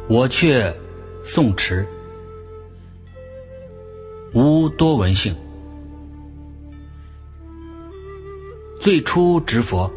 [0.09, 0.75] 我却
[1.23, 1.87] 诵持，
[4.33, 5.37] 无多闻性。”
[8.81, 9.93] 最初执佛，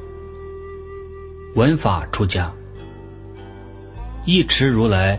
[1.56, 2.52] 闻法出家，
[4.26, 5.18] 一持如来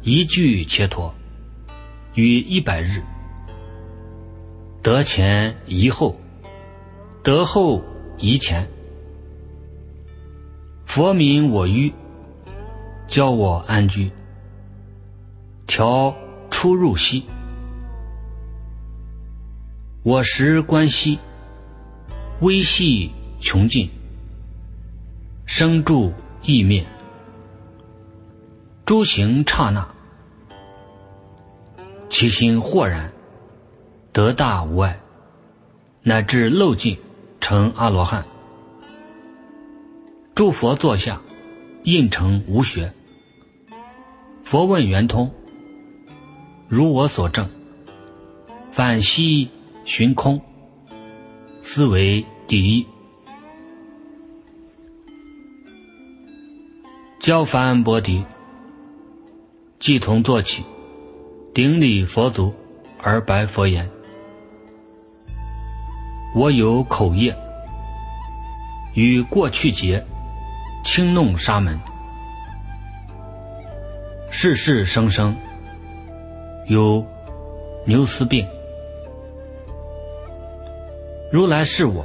[0.00, 1.14] 一句切脱，
[2.14, 3.02] 于一百日，
[4.82, 6.18] 得前一后，
[7.22, 7.84] 得后
[8.16, 8.66] 一前，
[10.86, 11.92] 佛名我于，
[13.06, 14.10] 教我安居，
[15.66, 16.16] 调
[16.50, 17.26] 出入息，
[20.02, 21.18] 我时观息。
[22.40, 23.88] 微细穷尽，
[25.46, 26.84] 生住意灭，
[28.84, 29.88] 诸行刹那，
[32.10, 33.10] 其心豁然，
[34.12, 35.00] 得大无碍，
[36.02, 36.98] 乃至漏尽
[37.40, 38.26] 成阿罗汉。
[40.34, 41.22] 诸佛坐下，
[41.84, 42.92] 应成无学。
[44.44, 45.34] 佛问圆通，
[46.68, 47.48] 如我所证，
[48.70, 49.48] 反息
[49.86, 50.42] 寻空。
[51.68, 52.86] 思维第一，
[57.18, 58.24] 教梵波迪，
[59.80, 60.64] 即从坐起，
[61.52, 62.54] 顶礼佛足，
[63.02, 63.90] 而白佛言
[66.36, 67.36] ：“我有口业，
[68.94, 70.02] 与过去劫，
[70.84, 71.76] 轻弄沙门，
[74.30, 75.36] 世世生生，
[76.68, 77.04] 有
[77.84, 78.46] 牛斯病。”
[81.36, 82.02] 如来是我，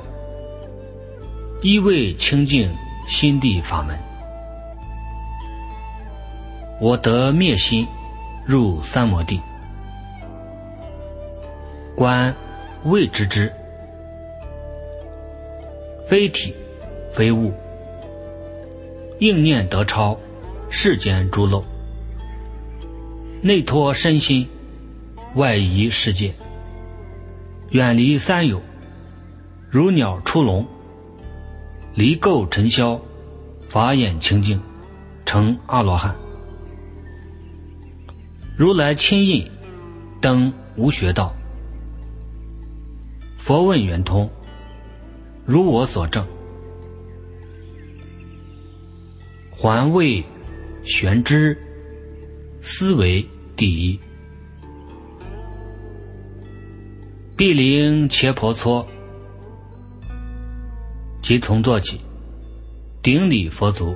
[1.62, 2.70] 一味清净
[3.08, 3.98] 心地法门，
[6.82, 7.88] 我得灭心，
[8.46, 9.40] 入三摩地，
[11.96, 12.36] 观
[12.84, 13.50] 未知之，
[16.10, 16.54] 非体
[17.14, 17.54] 非物，
[19.20, 20.20] 应念得超
[20.70, 21.64] 世间诸漏，
[23.42, 24.46] 内脱身心，
[25.36, 26.34] 外移世界，
[27.70, 28.62] 远离三有，
[29.72, 30.68] 如鸟出笼，
[31.96, 33.00] 离垢尘嚣，
[33.70, 34.62] 法眼清净，
[35.26, 36.14] 成阿罗汉。
[38.58, 39.50] 如来亲印，
[40.20, 41.34] 登无学道。
[43.38, 44.30] 佛问圆通，
[45.46, 46.28] 如我所证，
[49.52, 50.22] 还未
[50.84, 51.58] 玄知，
[52.62, 53.98] 思维第一。
[57.38, 58.86] 毗陵切婆娑，
[61.22, 62.02] 即从做起，
[63.04, 63.96] 顶礼佛足，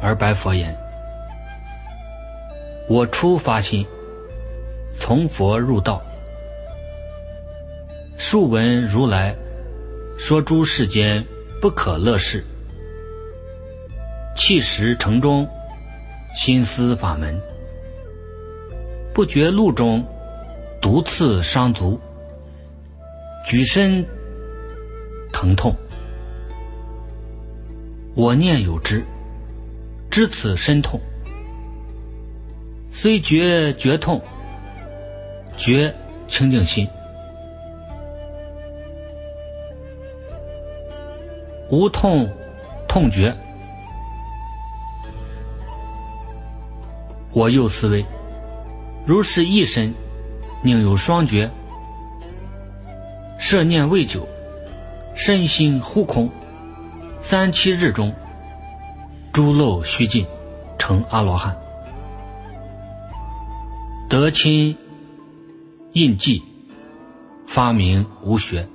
[0.00, 0.76] 而白佛言
[2.88, 3.86] ：“我初发心，
[4.98, 6.02] 从佛入道。”
[8.18, 9.34] 数闻如来
[10.18, 11.24] 说诸世间
[11.60, 12.44] 不可乐事，
[14.36, 15.48] 弃时城中
[16.34, 17.40] 心思法门，
[19.14, 20.04] 不觉路中
[20.82, 21.98] 毒刺伤足，
[23.46, 24.04] 举身
[25.32, 25.74] 疼痛。
[28.14, 29.04] 我念有之，
[30.10, 31.00] 知此身痛，
[32.90, 34.20] 虽觉觉痛，
[35.56, 35.94] 觉
[36.26, 36.88] 清净心。
[41.70, 42.28] 无痛
[42.88, 43.32] 痛觉，
[47.32, 48.04] 我又思维：
[49.06, 49.94] 如是一身，
[50.62, 51.48] 宁有双觉？
[53.38, 54.26] 摄念未久，
[55.18, 56.30] 身心忽空。
[57.20, 58.14] 三七日中，
[59.32, 60.24] 诸漏虚尽，
[60.78, 61.58] 成阿罗汉。
[64.08, 64.76] 得亲
[65.92, 66.40] 印记，
[67.48, 68.68] 发明无学。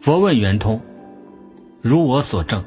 [0.00, 0.80] 佛问圆通，
[1.82, 2.64] 如我所证，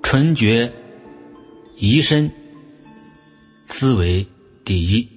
[0.00, 0.72] 纯觉
[1.76, 2.30] 疑身，
[3.66, 4.24] 思维
[4.64, 5.13] 第一。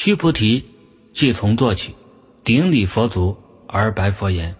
[0.00, 0.64] 须菩提，
[1.12, 1.92] 即从做起，
[2.44, 4.54] 顶礼佛足而白佛言：“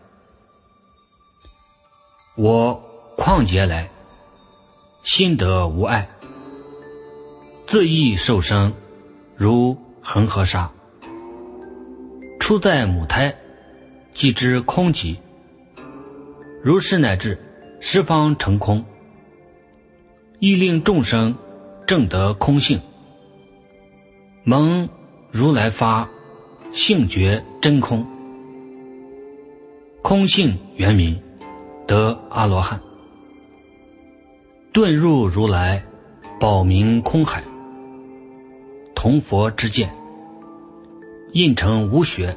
[2.36, 2.82] 我
[3.16, 3.88] 旷劫来，
[5.04, 6.08] 心得无碍，
[7.68, 8.74] 自意受生，
[9.36, 10.72] 如。”恒河沙，
[12.40, 13.36] 出在母胎，
[14.14, 15.18] 即知空寂。
[16.64, 17.38] 如是乃至
[17.78, 18.84] 十方成空，
[20.40, 21.36] 亦令众生
[21.86, 22.80] 正得空性。
[24.44, 24.88] 蒙
[25.30, 26.08] 如来发
[26.72, 28.06] 性觉真空，
[30.02, 31.20] 空性圆明，
[31.86, 32.80] 得阿罗汉。
[34.72, 35.84] 遁入如来
[36.40, 37.44] 宝明空海，
[38.94, 39.94] 同佛之见。
[41.32, 42.34] 印成无学，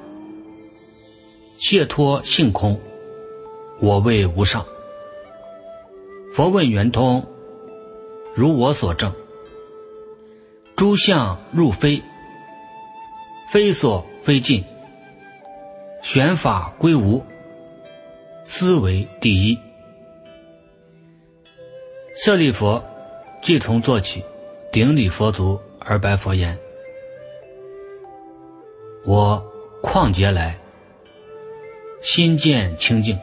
[1.58, 2.78] 解脱性空，
[3.80, 4.66] 我为无上。
[6.34, 7.26] 佛问圆通，
[8.36, 9.14] 如我所证，
[10.76, 12.04] 诸相入非，
[13.52, 14.64] 非所非尽，
[16.02, 17.22] 玄法归无，
[18.46, 19.60] 思维第一。
[22.16, 22.82] 舍利佛，
[23.42, 24.24] 即从做起，
[24.72, 26.58] 顶礼佛足而白佛言。
[29.06, 29.44] 我
[29.84, 30.58] 旷劫来，
[32.02, 33.20] 心见清净，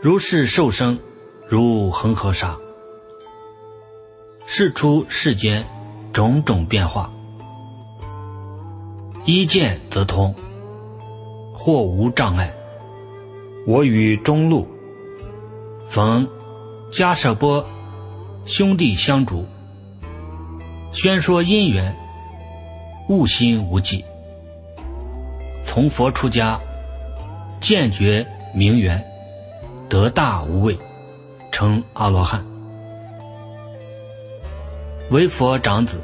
[0.00, 0.96] 如是受生，
[1.48, 2.56] 如恒河沙，
[4.46, 5.66] 是出世间
[6.12, 7.12] 种种变化，
[9.28, 10.32] 一见则通，
[11.52, 12.54] 或无障碍。
[13.66, 14.68] 我与中路
[15.90, 16.28] 逢
[16.92, 17.66] 迦舍波
[18.44, 19.44] 兄弟相逐，
[20.92, 21.92] 宣说因缘。
[23.08, 24.04] 悟心无际，
[25.64, 26.60] 从佛出家，
[27.60, 28.24] 见觉
[28.54, 29.04] 明缘，
[29.88, 30.78] 得大无畏，
[31.50, 32.44] 成阿罗汉。
[35.10, 36.00] 为佛长子，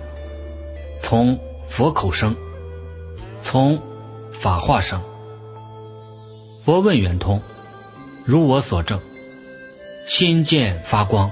[1.00, 2.36] 从佛口生，
[3.42, 3.80] 从
[4.32, 5.00] 法化生。
[6.64, 7.42] 佛问圆通，
[8.24, 9.00] 如我所证，
[10.06, 11.30] 心见发光，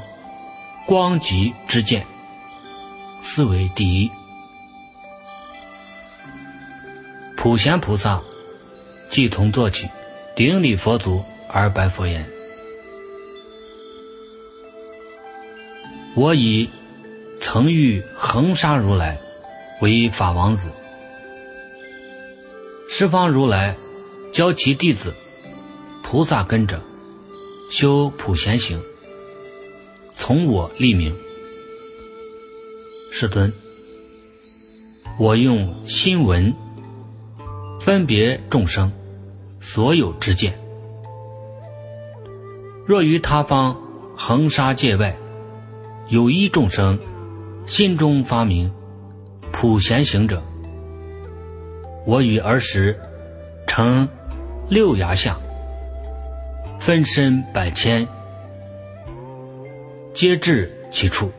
[0.86, 2.04] 光极之见，
[3.22, 4.10] 思为第一。
[7.36, 8.20] 普贤菩萨
[9.08, 9.88] 即从做起，
[10.34, 12.26] 顶礼佛足而白佛言
[16.16, 16.68] ：“我以
[17.40, 19.18] 曾遇恒沙如来
[19.80, 20.68] 为法王子，
[22.92, 23.76] 十方如来
[24.32, 25.14] 教其弟子
[26.02, 26.82] 菩萨跟着
[27.70, 28.80] 修普贤行，
[30.16, 31.14] 从我立名。
[33.12, 33.52] 世尊，
[35.20, 36.52] 我用心闻
[37.80, 38.90] 分别众生
[39.60, 40.58] 所有之见。
[42.84, 43.80] 若于他方
[44.16, 45.16] 恒沙界外
[46.08, 46.98] 有一众生
[47.64, 48.68] 心中发明
[49.52, 50.42] 普贤行者，
[52.04, 52.98] 我与儿时
[53.66, 54.08] 成
[54.68, 55.40] 六牙相，
[56.80, 58.06] 分身百千，
[60.14, 61.30] 皆至其处。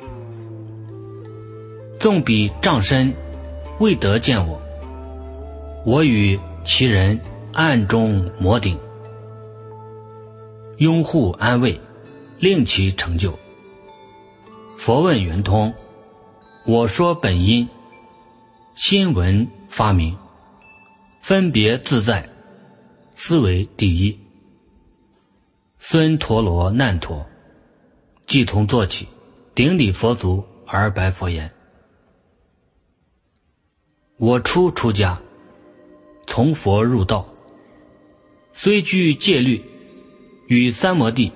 [1.99, 3.13] 纵彼障身。
[3.79, 4.61] 未得见我，
[5.83, 7.19] 我与其人
[7.51, 8.77] 暗中摩顶，
[10.77, 11.81] 拥护安慰，
[12.37, 13.33] 令其成就。
[14.77, 15.73] 佛问圆通，
[16.63, 17.67] 我说本因，
[18.75, 20.15] 心闻发明，
[21.21, 22.27] 分别自在，
[23.13, 24.19] 思维第一。
[25.77, 27.27] 孙陀罗难陀，
[28.25, 29.07] 即从做起，
[29.53, 31.53] 顶礼佛足而白佛言。
[34.17, 35.21] 我初出家，
[36.25, 37.31] 从佛入道，
[38.51, 39.63] 虽具戒律，
[40.47, 41.31] 与三摩地，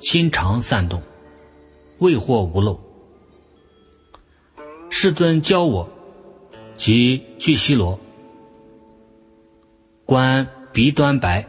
[0.00, 1.00] 心常散动，
[2.00, 2.80] 未获无漏。
[4.90, 5.88] 世尊教我，
[6.76, 8.00] 即具西罗，
[10.08, 11.44] 观鼻端白。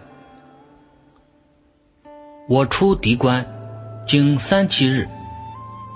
[2.49, 3.47] 我出敌关，
[4.05, 5.07] 经三七日，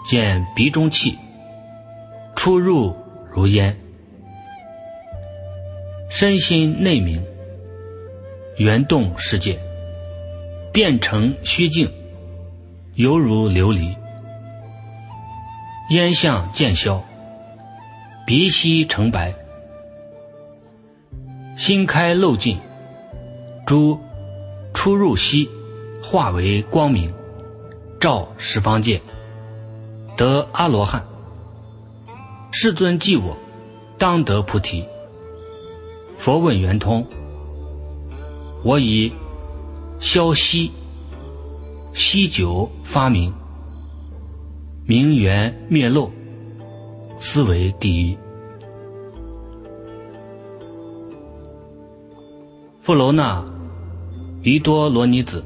[0.06, 1.18] 见鼻中气，
[2.38, 2.96] 出入
[3.30, 3.78] 如烟。
[6.10, 7.22] 身心内明，
[8.56, 9.60] 圆动世界，
[10.72, 11.92] 变成虚静，
[12.96, 13.94] 犹如琉璃。
[15.90, 17.04] 烟相渐消，
[18.26, 19.36] 鼻息成白，
[21.56, 22.58] 心开漏尽，
[23.66, 24.00] 诸
[24.74, 25.50] 出入息
[26.02, 27.14] 化为光明，
[28.00, 29.02] 照十方界，
[30.18, 31.06] 得阿罗汉。
[32.52, 33.38] 世尊记我，
[33.98, 34.86] 当得菩提。
[36.18, 37.06] 佛问圆通，
[38.64, 39.12] 我以
[40.00, 40.72] 消息
[41.94, 43.34] 息久发明，
[44.86, 46.10] 明圆灭漏，
[47.20, 48.18] 思维第一。
[52.84, 53.46] 富楼那
[54.42, 55.46] 于多罗尼子，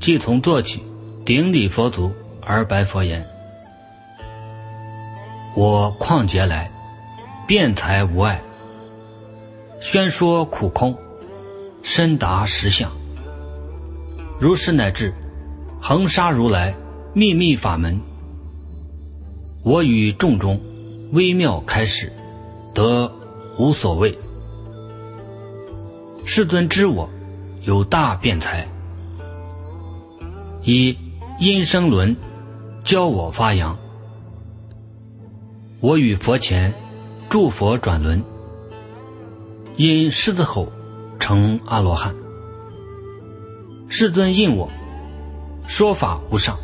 [0.00, 0.80] 即从做起，
[1.26, 3.28] 顶礼佛足而白佛言
[5.54, 6.72] ：“我旷劫来，
[7.46, 8.40] 辩才无碍。”
[9.82, 10.96] 宣说苦空，
[11.82, 12.90] 深达实相。
[14.40, 15.12] 如是乃至
[15.78, 16.74] 恒沙如来
[17.12, 18.00] 秘密法门，
[19.62, 20.58] 我与众中
[21.12, 22.10] 微妙开始，
[22.74, 23.12] 得
[23.58, 24.18] 无所谓。
[26.24, 27.08] 世尊知我
[27.64, 28.66] 有大辩才，
[30.62, 30.96] 以
[31.40, 32.16] 因生轮
[32.84, 33.76] 教我发扬。
[35.80, 36.72] 我与佛前
[37.28, 38.22] 诸佛转轮。
[39.76, 40.68] 因狮子吼，
[41.18, 42.14] 成阿罗汉。
[43.88, 44.70] 世尊应我，
[45.66, 46.58] 说法无上。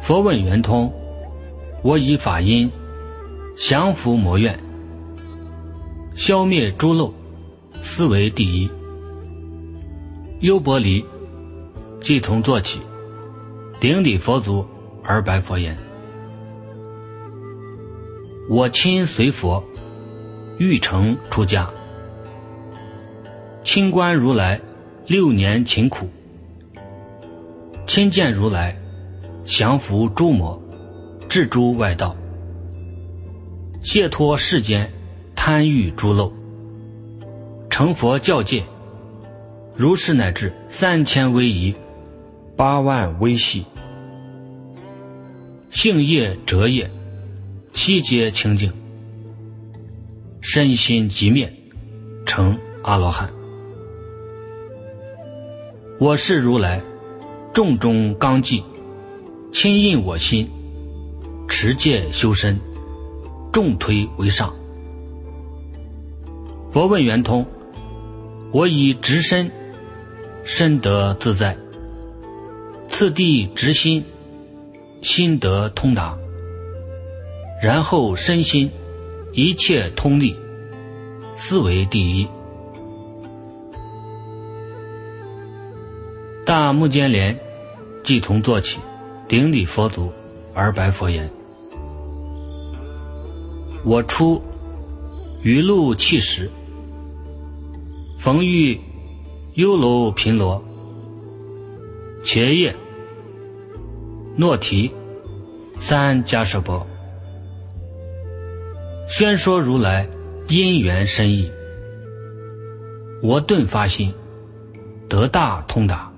[0.00, 0.92] 佛问圆通，
[1.82, 2.70] 我以法音
[3.56, 4.58] 降伏魔怨，
[6.14, 7.12] 消灭诸漏，
[7.86, 8.68] 思维第一。
[10.40, 11.04] 优婆离
[12.02, 12.80] 即从做起，
[13.78, 14.66] 顶礼佛足
[15.04, 15.78] 而白佛言
[18.50, 19.62] ：“我亲随佛。”
[20.58, 21.70] 欲成出家，
[23.62, 24.58] 清观如来
[25.06, 26.08] 六年勤苦，
[27.86, 28.74] 亲见如来
[29.44, 30.60] 降伏诸魔，
[31.28, 32.16] 治诸外道，
[33.82, 34.90] 解脱世间
[35.34, 36.32] 贪欲诸漏，
[37.76, 38.64] 成佛教界，
[39.76, 41.76] 如是乃至三千威仪，
[42.56, 43.66] 八万微细，
[45.68, 46.90] 性业折业，
[47.74, 48.72] 七阶清净。
[50.40, 51.52] 身心即灭，
[52.24, 53.30] 成阿罗汉。
[56.00, 56.80] 我是如来，
[57.52, 58.64] 重中刚纪，
[59.52, 60.48] 亲印我心，
[61.46, 62.58] 持戒修身，
[63.52, 64.56] 重推为上。
[66.70, 67.46] 佛问圆通，
[68.52, 69.50] 我以直身，
[70.44, 71.56] 身得自在；
[72.88, 74.04] 次第直心，
[75.02, 76.16] 心得通达；
[77.62, 78.70] 然后身心。
[79.32, 80.34] 一切通力，
[81.34, 82.26] 思维第一。
[86.46, 87.38] 大目犍连
[88.02, 88.80] 即从做起，
[89.28, 90.10] 顶礼佛足
[90.54, 91.30] 而白佛言
[93.84, 94.40] ：“我出
[95.42, 96.50] 于路气时，
[98.26, 98.80] 逢遇
[99.54, 100.60] 优楼频罗、
[102.24, 102.74] 伽叶、
[104.34, 104.92] 诺提
[105.78, 106.84] 三迦舍波。”
[109.08, 110.08] 宣说如来
[110.48, 111.48] 因缘深意，
[113.22, 114.12] 我顿发心，
[115.08, 116.10] 得大通达。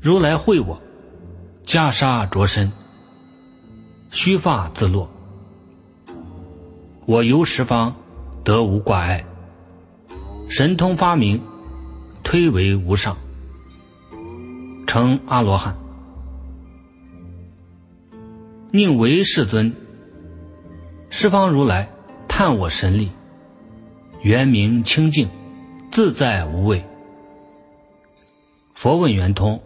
[0.00, 0.80] 如来会我，
[1.66, 2.72] 袈裟着身，
[4.10, 5.10] 须发自落。
[7.04, 7.94] 我游十方，
[8.42, 9.26] 得无挂碍，
[10.56, 11.42] 神通发明，
[12.22, 13.18] 推为无上，
[14.86, 15.76] 成阿罗汉。
[18.70, 19.74] 宁为世尊，
[21.10, 21.90] 十方如来
[22.28, 23.10] 探我神力，
[24.22, 25.28] 圆明清净，
[25.90, 26.84] 自在无畏。
[28.74, 29.60] 佛问圆通，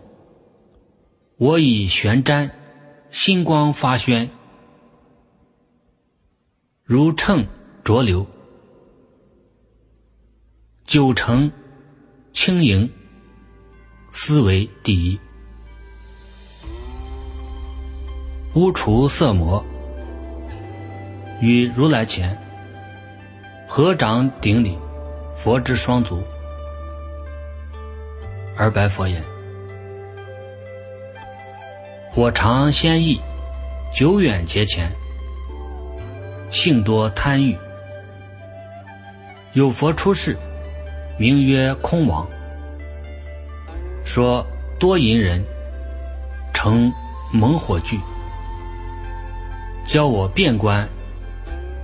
[1.36, 2.51] 我以玄瞻，
[3.11, 4.30] 星光发宣，
[6.82, 7.47] 如秤
[7.84, 8.26] 浊流，
[10.89, 11.53] 九成
[12.32, 12.91] 轻盈，
[14.11, 15.20] 思维第一。
[18.55, 19.62] 污除色魔，
[21.43, 22.34] 与如来前
[23.68, 24.78] 合掌顶礼，
[25.36, 26.22] 佛之双足，
[28.57, 29.22] 而白佛言
[32.16, 33.20] ：“我常先意，
[33.95, 34.91] 久远劫前，
[36.49, 37.55] 性多贪欲，
[39.53, 40.34] 有佛出世，
[41.18, 42.26] 名曰空王，
[44.04, 44.46] 说
[44.78, 45.42] 多淫人
[46.54, 46.92] 成
[47.32, 47.98] 猛火炬。”
[49.84, 50.88] 教我遍观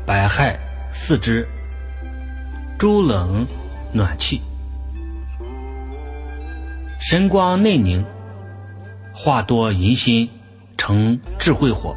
[0.06, 0.56] 百害
[0.92, 1.48] 四肢，
[2.78, 3.46] 诸冷
[3.92, 4.40] 暖气，
[7.00, 8.04] 神光内凝，
[9.12, 10.30] 化多淫心
[10.76, 11.96] 成智慧火。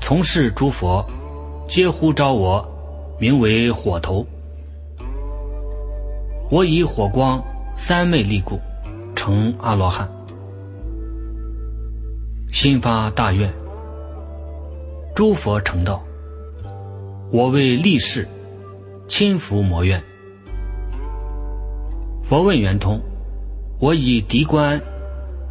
[0.00, 1.04] 从事诸佛
[1.66, 2.62] 皆呼召我，
[3.18, 4.24] 名为火头。
[6.50, 7.42] 我以火光
[7.74, 8.60] 三昧力故，
[9.16, 10.08] 成阿罗汉，
[12.52, 13.52] 心发大愿。
[15.14, 16.02] 诸佛成道，
[17.32, 18.28] 我为立誓，
[19.08, 20.02] 亲服魔愿。
[22.22, 23.00] 佛问圆通，
[23.80, 24.80] 我以涤观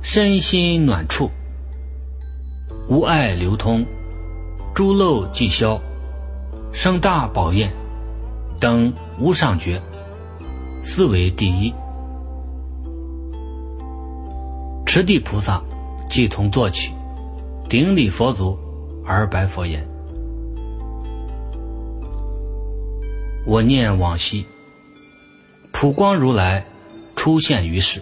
[0.01, 1.29] 身心暖处，
[2.87, 3.85] 无碍流通，
[4.75, 5.81] 诸漏即消，
[6.71, 7.71] 生大宝焰，
[8.59, 9.81] 等无上觉，
[10.83, 11.73] 思维第一。
[14.85, 15.63] 持地菩萨
[16.09, 16.91] 即从坐起，
[17.67, 18.55] 顶礼佛祖。
[19.05, 19.85] 而白佛言
[23.45, 24.45] ：“我念往昔，
[25.73, 26.65] 普光如来
[27.15, 28.01] 出现于世。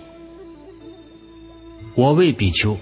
[1.96, 2.78] 我为比丘，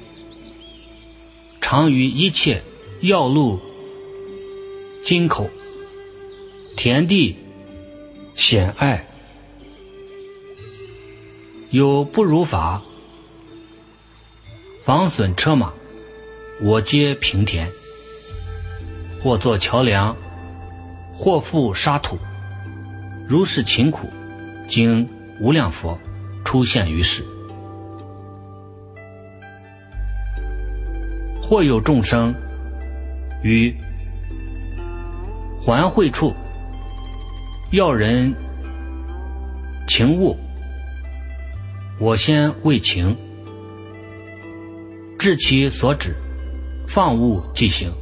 [1.62, 2.62] 常于一切
[3.02, 3.58] 要路、
[5.02, 5.50] 金口、
[6.76, 7.38] 田地、
[8.36, 9.08] 险隘，
[11.72, 12.82] 有不如法，
[14.84, 15.72] 防损车马，
[16.62, 17.70] 我皆平田。”
[19.22, 20.16] 或作桥梁，
[21.14, 22.18] 或覆沙土，
[23.28, 24.08] 如是勤苦，
[24.68, 25.08] 经
[25.40, 26.00] 无量佛
[26.44, 27.24] 出现于世。
[31.40, 32.34] 或有众生
[33.44, 33.76] 于
[35.62, 36.34] 环会处，
[37.72, 38.34] 要人
[39.88, 40.36] 情物，
[42.02, 43.18] 我先为情，
[45.20, 46.16] 至其所指，
[46.88, 47.94] 放物即行。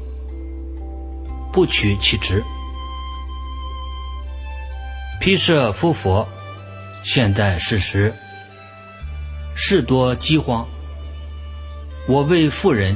[1.51, 2.43] 不取其职。
[5.19, 6.27] 披设夫佛，
[7.03, 8.13] 现在世时，
[9.55, 10.67] 事多饥荒。
[12.07, 12.95] 我为富人，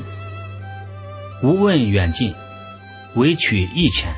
[1.42, 2.32] 无问远近，
[3.16, 4.14] 唯取一钱。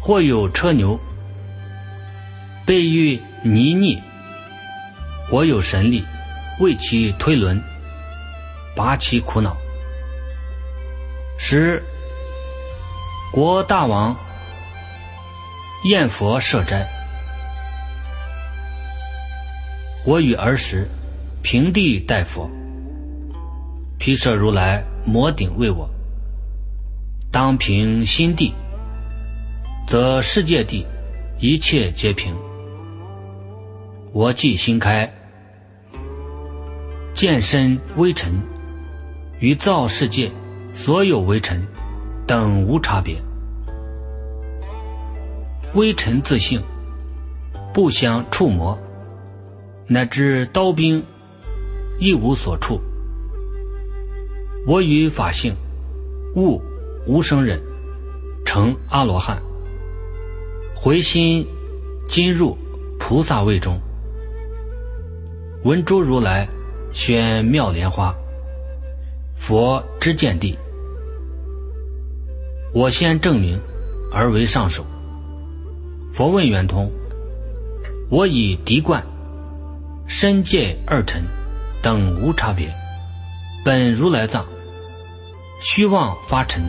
[0.00, 1.00] 或有车牛，
[2.64, 4.00] 备遇泥泞，
[5.30, 6.04] 我有神力，
[6.60, 7.60] 为其推轮，
[8.74, 9.56] 拔其苦恼，
[11.38, 11.82] 使。
[13.32, 14.16] 国大王
[15.84, 16.86] 宴佛设斋，
[20.04, 20.88] 我与儿时
[21.42, 22.48] 平地待佛，
[23.98, 25.90] 毗舍如来摩顶为我，
[27.30, 28.54] 当平心地，
[29.86, 30.86] 则世界地
[31.38, 32.34] 一切皆平。
[34.12, 35.12] 我即心开，
[37.16, 38.30] 见身微尘，
[39.40, 40.30] 与造世界
[40.74, 41.66] 所有微尘
[42.26, 43.16] 等无差别。
[45.72, 46.62] 微尘自性，
[47.72, 48.78] 不相触摸，
[49.86, 51.02] 乃至刀兵
[51.98, 52.78] 亦无所触。
[54.66, 55.56] 我与法性
[56.34, 56.60] 悟
[57.06, 57.58] 无生忍，
[58.44, 59.40] 成阿罗汉。
[60.74, 61.46] 回心
[62.06, 62.58] 今入
[62.98, 63.80] 菩萨位中，
[65.64, 66.46] 闻诸如来
[66.96, 68.16] 宣妙莲花，
[69.36, 70.58] 佛知见地，
[72.72, 73.60] 我先证明，
[74.10, 74.82] 而为上首。
[76.14, 76.90] 佛问圆通：
[78.10, 79.04] 我以敌冠、
[80.06, 81.22] 身界二尘
[81.82, 82.72] 等无差别，
[83.62, 84.46] 本如来藏，
[85.60, 86.64] 虚妄发尘，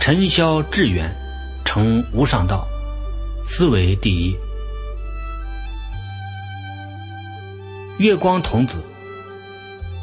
[0.00, 1.14] 尘消至圆，
[1.62, 2.66] 成无上道，
[3.44, 4.34] 思为第一。
[7.98, 8.80] 月光童子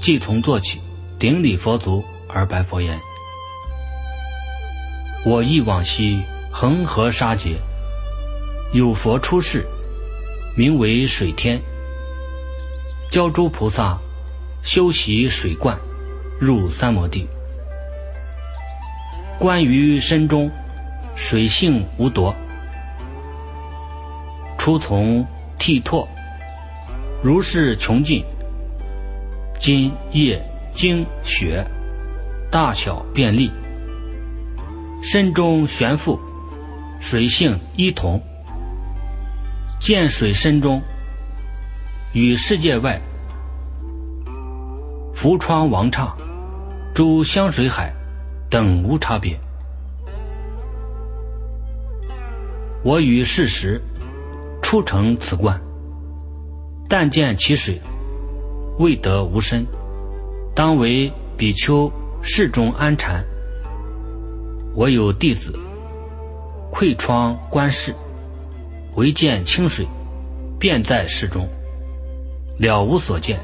[0.01, 0.81] 即从做起，
[1.17, 2.99] 顶礼佛足而白佛言
[5.25, 6.21] ：“我忆往昔
[6.51, 7.55] 恒河沙劫，
[8.73, 9.65] 有佛出世，
[10.57, 11.57] 名为水天，
[13.09, 13.97] 教诸菩萨
[14.61, 15.79] 修习水灌，
[16.37, 17.25] 入三摩地。
[19.39, 20.51] 观于身中
[21.15, 22.35] 水性无夺，
[24.57, 25.25] 初从
[25.57, 26.05] 剃拓。”
[27.26, 28.23] 如是穷尽，
[29.57, 30.39] 金叶
[30.71, 31.65] 精血，
[32.51, 33.49] 大小便利，
[35.01, 36.19] 身中悬浮，
[36.99, 38.21] 水性一同。
[39.80, 40.80] 见水身中，
[42.13, 43.01] 与世界外，
[45.15, 46.15] 浮窗王刹，
[46.93, 47.91] 诸香水海
[48.51, 49.36] 等无差别。
[52.84, 53.82] 我与世时，
[54.61, 55.59] 初成此观。
[56.88, 57.81] 但见其水，
[58.77, 59.65] 未得无身，
[60.53, 63.25] 当为比丘室中安禅。
[64.75, 65.57] 我有弟子，
[66.71, 67.93] 窥窗观室，
[68.95, 69.88] 唯见清水，
[70.59, 71.47] 便在室中，
[72.57, 73.39] 了无所见。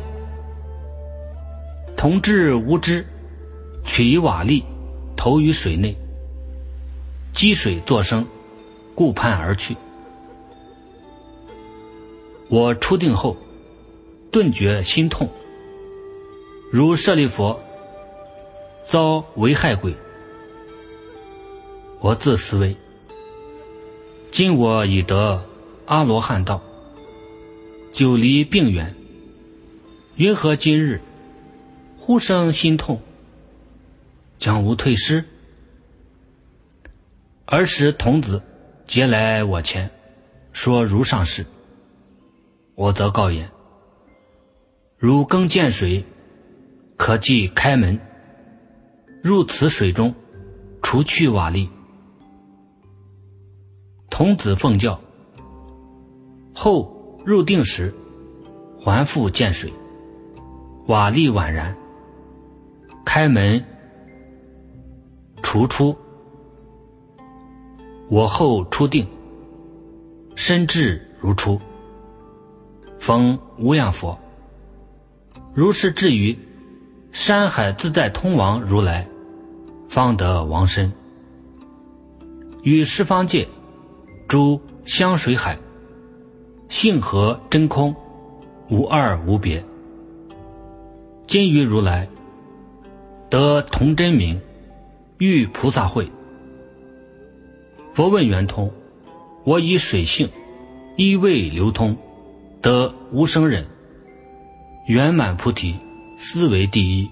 [1.97, 3.05] 同治无知，
[3.83, 4.63] 取一瓦砾，
[5.15, 5.97] 投于水内，
[7.33, 8.25] 积水作声，
[8.93, 9.75] 顾盼而去。
[12.51, 13.37] 我初定后，
[14.29, 15.29] 顿觉心痛，
[16.69, 17.57] 如舍利佛
[18.83, 19.95] 遭为害鬼。
[22.01, 22.75] 我自思维：
[24.31, 25.41] 今我已得
[25.85, 26.61] 阿罗汉道，
[27.93, 28.93] 久离病源，
[30.17, 30.99] 云何今日
[31.97, 33.01] 忽生心痛？
[34.37, 35.23] 将无退失？
[37.45, 38.41] 儿时童子
[38.85, 39.89] 皆来我前，
[40.51, 41.45] 说如上事。
[42.81, 43.47] 我则告言：
[44.97, 46.03] 如更见水，
[46.97, 47.99] 可即开门，
[49.21, 50.15] 入此水中，
[50.81, 51.69] 除去瓦砾。
[54.09, 54.99] 童子奉教，
[56.55, 57.93] 后入定时，
[58.79, 59.71] 还复见水，
[60.87, 61.77] 瓦砾宛然。
[63.05, 63.63] 开门，
[65.43, 65.95] 除出。
[68.09, 69.05] 我后出定，
[70.35, 71.61] 身至如初。
[73.01, 74.19] 逢无量佛，
[75.55, 76.37] 如是至于
[77.11, 79.07] 山海自在通王如来，
[79.89, 80.93] 方得王身。
[82.61, 83.47] 与十方界
[84.27, 85.57] 诸香水海，
[86.69, 87.95] 性和真空，
[88.69, 89.65] 无二无别。
[91.25, 92.07] 今于如来
[93.31, 94.39] 得同真名，
[95.17, 96.07] 遇菩萨会。
[97.93, 98.71] 佛问圆通，
[99.43, 100.29] 我以水性
[100.97, 101.97] 依味流通。
[102.61, 103.67] 得无生忍，
[104.85, 105.79] 圆满菩提，
[106.15, 107.09] 思为第一。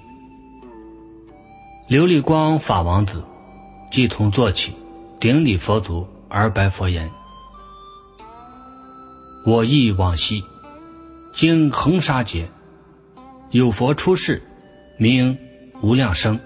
[1.89, 3.23] 琉璃光法王子，
[3.89, 4.75] 即从坐起，
[5.19, 7.09] 顶礼佛足而白佛言
[9.43, 10.43] ：“我忆往昔，
[11.33, 12.51] 经恒沙劫，
[13.49, 14.43] 有佛出世，
[14.97, 15.35] 名
[15.81, 16.39] 无量生。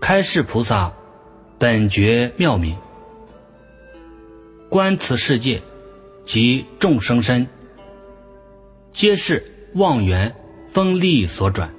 [0.00, 0.92] 开示菩萨，
[1.58, 2.76] 本觉妙明，
[4.68, 5.60] 观此世界。”
[6.30, 7.44] 及众生身，
[8.92, 10.32] 皆是妄缘
[10.68, 11.74] 风力所转。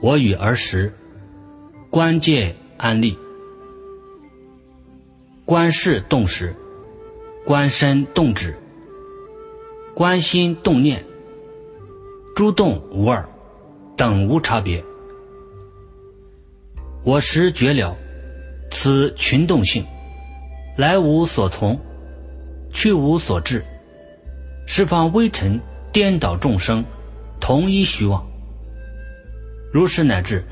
[0.00, 0.92] 我与儿时
[1.90, 3.16] 观界安立，
[5.44, 6.56] 观事动时，
[7.46, 8.58] 观身动止，
[9.94, 11.04] 观心动念，
[12.34, 13.24] 诸动无二，
[13.96, 14.84] 等无差别。
[17.04, 17.96] 我时觉了，
[18.72, 19.86] 此群动性，
[20.76, 21.78] 来无所从。
[22.72, 23.64] 去无所至，
[24.66, 25.60] 十方微尘
[25.92, 26.84] 颠倒众生，
[27.38, 28.26] 同一虚妄。
[29.72, 30.44] 如是乃至。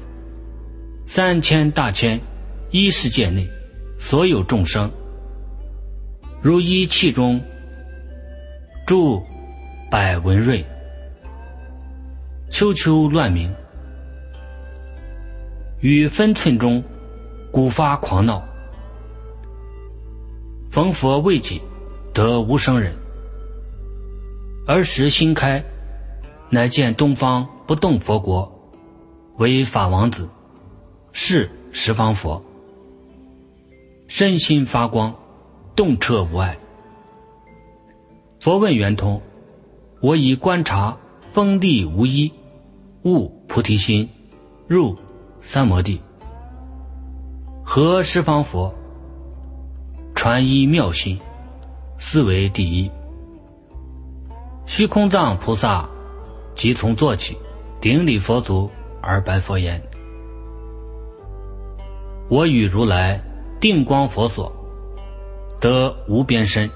[1.07, 2.21] 三千大千
[2.71, 3.45] 一世界内
[3.99, 4.89] 所有众生，
[6.41, 7.41] 如一气中
[8.87, 9.21] 住
[9.91, 10.64] 百文瑞，
[12.49, 13.53] 秋秋乱鸣，
[15.81, 16.81] 于分寸中
[17.51, 18.41] 古发狂闹，
[20.71, 21.61] 逢佛未己。
[22.13, 22.93] 得无生忍，
[24.67, 25.65] 儿时心开，
[26.49, 28.51] 乃见东方不动佛国，
[29.37, 30.29] 为法王子，
[31.13, 32.43] 是十方佛，
[34.09, 35.15] 身心发光，
[35.77, 36.59] 动彻无碍。
[38.41, 39.23] 佛问圆通：
[40.01, 40.97] 我以观察
[41.31, 42.33] 锋利无一，
[43.05, 44.09] 悟菩提心，
[44.67, 44.97] 入
[45.41, 46.01] 三摩地。
[47.65, 48.75] 何十方佛？
[50.13, 51.19] 传一妙心，
[52.03, 52.91] 思维第一。
[54.65, 55.87] 虚空藏菩萨
[56.55, 57.37] 即从坐起，
[57.79, 58.71] 顶礼佛足
[59.03, 59.81] 而白佛言
[62.31, 63.23] ：“我与如来
[63.61, 64.51] 定光佛所，
[65.61, 66.69] 得无边身。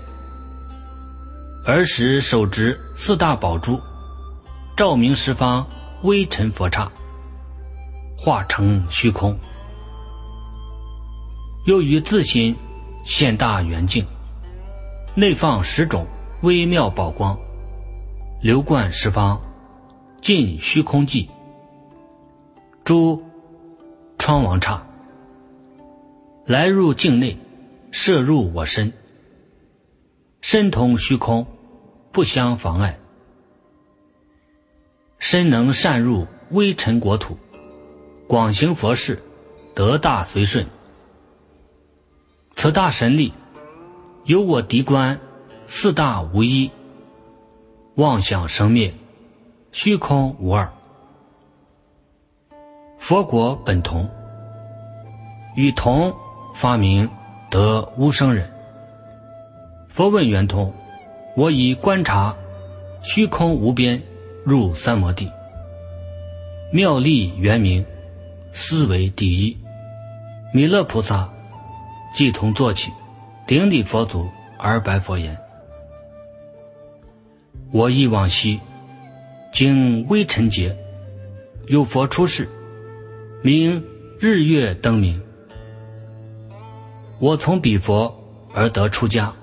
[1.64, 3.80] 儿时手执四大宝珠，
[4.76, 5.66] 照明十方
[6.02, 6.92] 微尘佛刹，
[8.14, 9.36] 化成虚空。”
[11.64, 12.54] 又于自心
[13.04, 14.04] 现大圆镜，
[15.16, 16.08] 内放十种
[16.42, 17.38] 微妙宝光，
[18.42, 19.40] 流贯十方，
[20.20, 21.30] 尽虚空际。
[22.82, 23.22] 诸
[24.18, 24.84] 窗王刹
[26.44, 27.38] 来入境内，
[27.92, 28.92] 摄入我身，
[30.40, 31.46] 身同虚空，
[32.10, 32.98] 不相妨碍。
[35.20, 37.38] 身能善入微尘国土，
[38.26, 39.22] 广行佛事，
[39.76, 40.66] 得大随顺。
[42.56, 43.32] 此大神力，
[44.26, 45.20] 由我敌观
[45.66, 46.70] 四大无一，
[47.96, 48.94] 妄想生灭，
[49.70, 50.72] 虚空无二。
[52.98, 54.08] 佛国本同，
[55.56, 56.14] 与同
[56.54, 57.10] 发明
[57.50, 58.50] 得无生人。
[59.90, 60.72] 佛问圆通，
[61.36, 62.34] 我以观察
[63.02, 64.02] 虚空无边，
[64.42, 65.30] 入三摩地，
[66.72, 67.84] 妙力圆明，
[68.52, 69.56] 思为第一。
[70.54, 71.30] 弥勒菩萨。
[72.14, 72.92] 即同坐起，
[73.46, 74.28] 顶礼佛祖
[74.58, 75.36] 而白佛言
[77.70, 78.58] ：“我忆往昔，
[79.52, 80.76] 经微尘劫，
[81.66, 82.48] 有佛出世，
[83.42, 83.84] 名
[84.18, 85.20] 日月灯明。
[87.18, 88.14] 我从彼佛
[88.54, 89.34] 而得出家，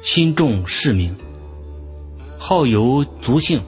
[0.00, 1.16] 心重世名，
[2.38, 3.60] 好游足性。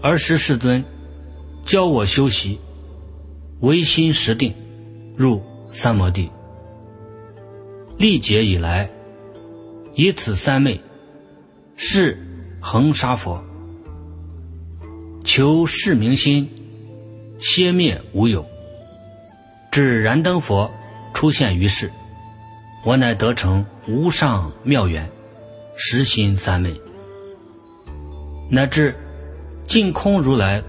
[0.00, 0.84] 儿时世尊
[1.64, 2.58] 教我修习。”
[3.60, 4.54] 唯心实定，
[5.16, 5.42] 入
[5.76, 6.30] 三摩地。
[7.98, 8.88] 历劫以来，
[9.94, 10.80] 以此三昧，
[11.76, 12.18] 是
[12.62, 13.38] 恒沙佛，
[15.22, 16.48] 求是明心，
[17.38, 18.42] 歇灭无有。
[19.70, 20.70] 至燃灯佛
[21.12, 21.90] 出现于世，
[22.82, 25.06] 我乃得成无上妙缘，
[25.76, 26.80] 实心三昧，
[28.50, 28.96] 乃至
[29.66, 30.62] 净空如来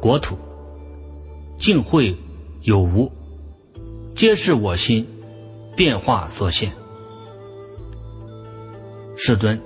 [0.00, 0.38] 国土。
[1.58, 2.16] 净慧
[2.62, 3.10] 有无，
[4.16, 5.06] 皆是我心
[5.76, 6.72] 变化所现。
[9.14, 9.60] 世尊，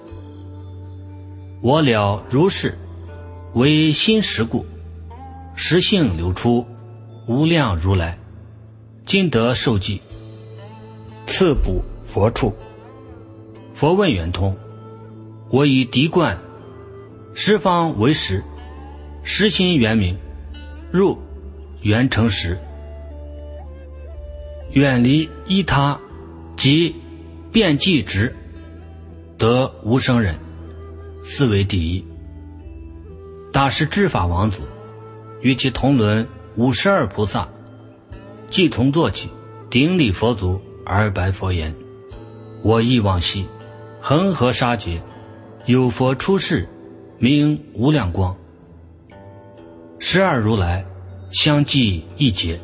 [1.62, 2.76] 我了如是，
[3.54, 4.66] 为心实故，
[5.54, 6.66] 实性流出
[7.28, 8.18] 无量如来，
[9.06, 10.02] 今得受记，
[11.28, 12.52] 赐补佛处。
[13.72, 14.56] 佛问圆通，
[15.48, 16.36] 我以涤灌
[17.34, 18.42] 十方为实，
[19.22, 20.18] 实心圆明，
[20.90, 21.16] 入。
[21.82, 22.58] 圆成时，
[24.72, 25.98] 远离依他
[26.56, 26.94] 及
[27.52, 28.34] 变计执，
[29.36, 30.38] 得无生人，
[31.24, 32.04] 四为第一。
[33.52, 34.62] 大师智法王子
[35.40, 37.48] 与其同伦五十二菩萨，
[38.48, 39.28] 即同坐起，
[39.70, 41.74] 顶礼佛足而白佛言
[42.62, 43.46] ：“我忆往昔，
[44.00, 45.02] 恒河沙劫，
[45.66, 46.68] 有佛出世，
[47.18, 48.36] 名无量光。
[49.98, 50.86] 十二如来。”
[51.32, 52.60] 相继一劫，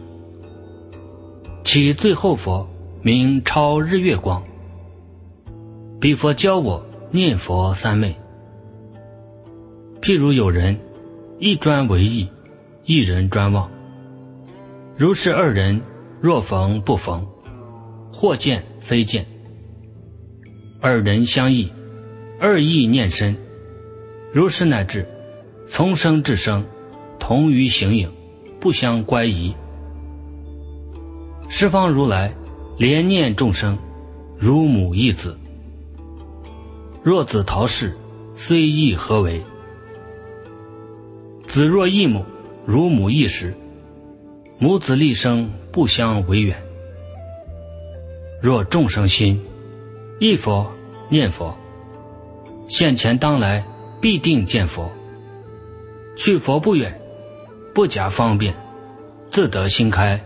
[1.66, 2.68] 其最后佛
[3.02, 4.40] 名超日月光。
[6.00, 8.16] 彼佛教我念佛三昧。
[10.00, 10.78] 譬如有人
[11.40, 12.28] 一专为意，
[12.84, 13.68] 一人专望。
[14.96, 15.82] 如是二人
[16.20, 17.26] 若逢不逢，
[18.12, 19.26] 或见非见，
[20.80, 21.72] 二人相忆，
[22.38, 23.36] 二意念深。
[24.32, 25.04] 如是乃至
[25.66, 26.64] 从生至生，
[27.18, 28.12] 同于形影。
[28.60, 29.52] 不相乖疑，
[31.48, 32.34] 十方如来
[32.78, 33.78] 怜念众生，
[34.36, 35.38] 如母忆子。
[37.02, 37.96] 若子逃世，
[38.34, 39.42] 虽忆何为？
[41.46, 42.24] 子若忆母，
[42.66, 43.54] 如母忆时，
[44.58, 46.56] 母子立生不相为远。
[48.42, 49.40] 若众生心
[50.20, 50.70] 忆佛
[51.08, 51.56] 念佛，
[52.68, 53.64] 现前当来
[54.00, 54.90] 必定见佛。
[56.16, 57.00] 去佛不远。
[57.72, 58.54] 不假方便，
[59.30, 60.18] 自得心开。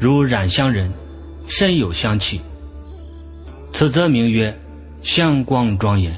[0.00, 0.92] 如染香人，
[1.46, 2.40] 身有香气，
[3.72, 4.56] 此则名曰
[5.02, 6.14] 香光庄严。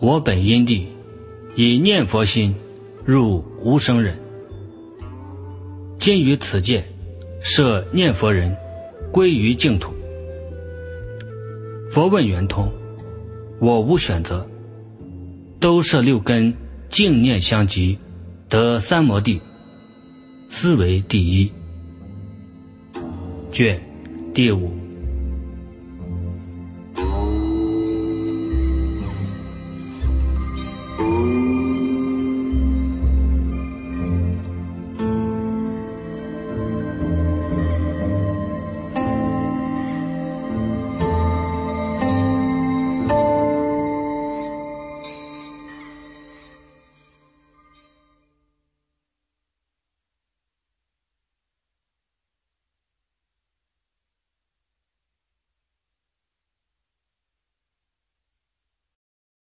[0.00, 0.86] 我本因地，
[1.56, 2.54] 以念佛心
[3.04, 4.16] 入无生忍。
[5.98, 6.84] 今于此界
[7.42, 8.56] 设念佛人，
[9.12, 9.92] 归于净土。
[11.90, 12.70] 佛问圆通，
[13.60, 14.46] 我无选择，
[15.58, 16.54] 都摄六根，
[16.88, 17.98] 净念相继，
[18.48, 19.40] 得三摩地，
[20.50, 21.50] 思维第一。
[23.52, 23.80] 卷
[24.34, 24.89] 第五。